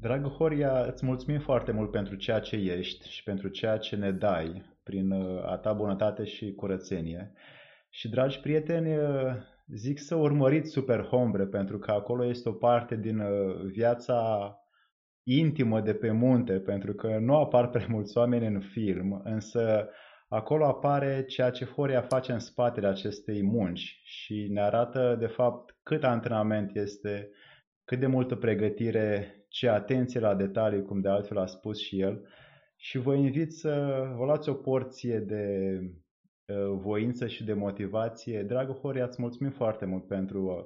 Dragă 0.00 0.28
Horia, 0.28 0.82
îți 0.82 1.04
mulțumim 1.04 1.40
foarte 1.40 1.72
mult 1.72 1.90
pentru 1.90 2.14
ceea 2.14 2.40
ce 2.40 2.56
ești 2.56 3.08
și 3.10 3.22
pentru 3.22 3.48
ceea 3.48 3.76
ce 3.76 3.96
ne 3.96 4.12
dai 4.12 4.78
prin 4.82 5.12
a 5.46 5.56
ta 5.56 5.72
bunătate 5.72 6.24
și 6.24 6.54
curățenie. 6.54 7.32
Și, 7.88 8.08
dragi 8.08 8.40
prieteni, 8.40 8.98
zic 9.66 9.98
să 9.98 10.14
urmăriți 10.14 10.70
Super 10.70 11.02
Hombre 11.02 11.46
pentru 11.46 11.78
că 11.78 11.90
acolo 11.90 12.24
este 12.24 12.48
o 12.48 12.52
parte 12.52 12.96
din 12.96 13.22
viața 13.64 14.50
intimă 15.26 15.80
de 15.80 15.94
pe 15.94 16.10
munte, 16.10 16.60
pentru 16.60 16.94
că 16.94 17.18
nu 17.18 17.36
apar 17.36 17.68
prea 17.68 17.86
mulți 17.88 18.18
oameni 18.18 18.46
în 18.46 18.60
film, 18.60 19.20
însă 19.24 19.88
acolo 20.28 20.66
apare 20.66 21.24
ceea 21.24 21.50
ce 21.50 21.64
Horia 21.64 22.00
face 22.00 22.32
în 22.32 22.38
spatele 22.38 22.86
acestei 22.86 23.42
munci 23.42 24.00
și 24.04 24.48
ne 24.50 24.60
arată, 24.60 25.16
de 25.18 25.26
fapt, 25.26 25.76
cât 25.82 26.04
antrenament 26.04 26.76
este, 26.76 27.30
cât 27.84 27.98
de 27.98 28.06
multă 28.06 28.36
pregătire, 28.36 29.36
ce 29.48 29.68
atenție 29.68 30.20
la 30.20 30.34
detalii, 30.34 30.82
cum 30.82 31.00
de 31.00 31.08
altfel 31.08 31.38
a 31.38 31.46
spus 31.46 31.80
și 31.80 32.00
el. 32.00 32.28
Și 32.76 32.98
vă 32.98 33.14
invit 33.14 33.52
să 33.52 34.04
vă 34.16 34.24
luați 34.24 34.48
o 34.48 34.54
porție 34.54 35.18
de 35.18 35.78
uh, 36.46 36.78
voință 36.80 37.26
și 37.26 37.44
de 37.44 37.52
motivație. 37.52 38.42
Dragă 38.42 38.72
Horia, 38.72 39.04
îți 39.04 39.20
mulțumim 39.22 39.52
foarte 39.52 39.84
mult 39.84 40.06
pentru 40.06 40.44
uh, 40.44 40.64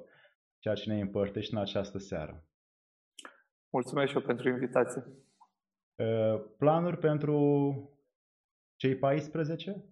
ceea 0.59 0.73
ce 0.73 0.89
ne 0.89 0.99
împărtești 0.99 1.53
în 1.53 1.59
această 1.59 1.97
seară. 1.97 2.45
Mulțumesc 3.69 4.09
și 4.09 4.15
eu 4.15 4.21
pentru 4.21 4.49
invitație. 4.49 5.03
Uh, 5.95 6.41
planuri 6.57 6.97
pentru 6.97 7.35
cei 8.81 8.95
14? 8.95 9.83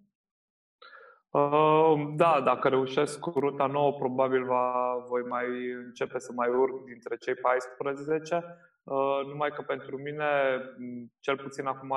Uh, 1.29 2.13
da, 2.15 2.41
dacă 2.41 2.69
reușesc 2.69 3.19
cu 3.19 3.39
ruta 3.39 3.65
nouă, 3.65 3.93
probabil 3.93 4.45
va, 4.45 4.95
voi 5.07 5.21
mai 5.21 5.45
începe 5.85 6.19
să 6.19 6.31
mai 6.35 6.49
urc 6.49 6.83
dintre 6.83 7.15
cei 7.17 7.35
14. 7.35 8.43
Uh, 8.83 9.19
numai 9.27 9.49
că 9.49 9.61
pentru 9.61 9.97
mine, 9.97 10.25
cel 11.19 11.37
puțin 11.37 11.65
acum, 11.65 11.93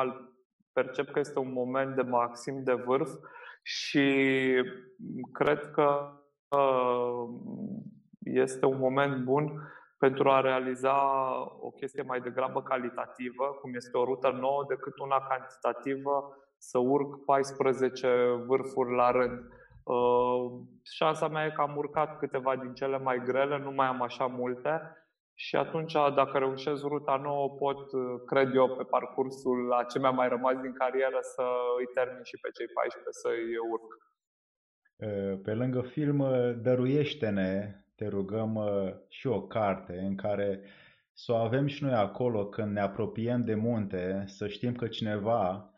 percep 0.72 1.10
că 1.10 1.18
este 1.18 1.38
un 1.38 1.52
moment 1.52 1.94
de 1.94 2.02
maxim 2.02 2.62
de 2.62 2.72
vârf 2.72 3.10
și 3.62 4.06
cred 5.32 5.70
că 5.70 6.12
uh, 6.48 7.28
este 8.20 8.66
un 8.66 8.78
moment 8.78 9.24
bun 9.24 9.72
pentru 9.98 10.30
a 10.30 10.40
realiza 10.40 10.96
o 11.60 11.70
chestie 11.70 12.02
mai 12.02 12.20
degrabă 12.20 12.62
calitativă, 12.62 13.58
cum 13.60 13.74
este 13.74 13.96
o 13.96 14.04
rută 14.04 14.30
nouă, 14.30 14.64
decât 14.68 14.98
una 14.98 15.26
cantitativă 15.28 16.36
să 16.62 16.78
urc 16.78 17.24
14 17.24 18.08
vârfuri 18.46 18.94
la 18.94 19.10
rând. 19.10 19.38
Uh, 19.84 20.60
șansa 20.82 21.28
mea 21.28 21.44
e 21.44 21.50
că 21.50 21.60
am 21.60 21.76
urcat 21.76 22.18
câteva 22.18 22.56
din 22.56 22.72
cele 22.72 22.98
mai 22.98 23.22
grele, 23.24 23.58
nu 23.58 23.70
mai 23.70 23.86
am 23.86 24.02
așa 24.02 24.26
multe 24.26 24.96
și 25.34 25.56
atunci, 25.56 25.92
dacă 25.92 26.38
reușesc 26.38 26.82
ruta 26.82 27.16
nouă, 27.16 27.48
pot, 27.50 27.92
uh, 27.92 28.20
cred 28.26 28.54
eu, 28.54 28.76
pe 28.76 28.82
parcursul 28.82 29.58
la 29.66 29.82
ce 29.82 29.98
mi-a 29.98 30.10
mai 30.10 30.28
rămas 30.28 30.56
din 30.60 30.72
carieră 30.72 31.18
să 31.20 31.42
îi 31.78 31.86
termin 31.94 32.22
și 32.22 32.38
pe 32.40 32.50
cei 32.56 32.66
14 32.66 33.10
să 33.10 33.28
îi 33.28 33.56
urc. 33.72 33.90
Uh, 34.96 35.40
pe 35.44 35.54
lângă 35.54 35.80
film, 35.80 36.18
dăruiește-ne, 36.62 37.76
te 37.94 38.08
rugăm, 38.08 38.58
și 39.08 39.26
o 39.26 39.42
carte 39.42 39.98
în 39.98 40.16
care 40.16 40.60
să 41.12 41.32
o 41.32 41.36
avem 41.36 41.66
și 41.66 41.82
noi 41.84 41.92
acolo 41.94 42.46
când 42.46 42.72
ne 42.72 42.80
apropiem 42.80 43.44
de 43.44 43.54
munte, 43.54 44.24
să 44.26 44.48
știm 44.48 44.74
că 44.74 44.86
cineva 44.86 45.71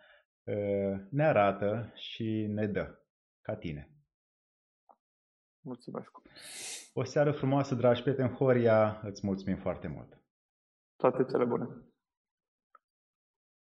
ne 1.10 1.24
arată 1.24 1.92
și 1.94 2.46
ne 2.48 2.66
dă, 2.66 2.98
ca 3.40 3.56
tine. 3.56 3.88
Mulțumesc! 5.60 6.10
O 6.92 7.04
seară 7.04 7.32
frumoasă, 7.32 7.74
dragi 7.74 8.02
prieteni 8.02 8.34
Horia, 8.34 9.00
îți 9.04 9.26
mulțumim 9.26 9.56
foarte 9.56 9.88
mult! 9.88 10.18
Toate 10.96 11.24
cele 11.24 11.44
bune! 11.44 11.68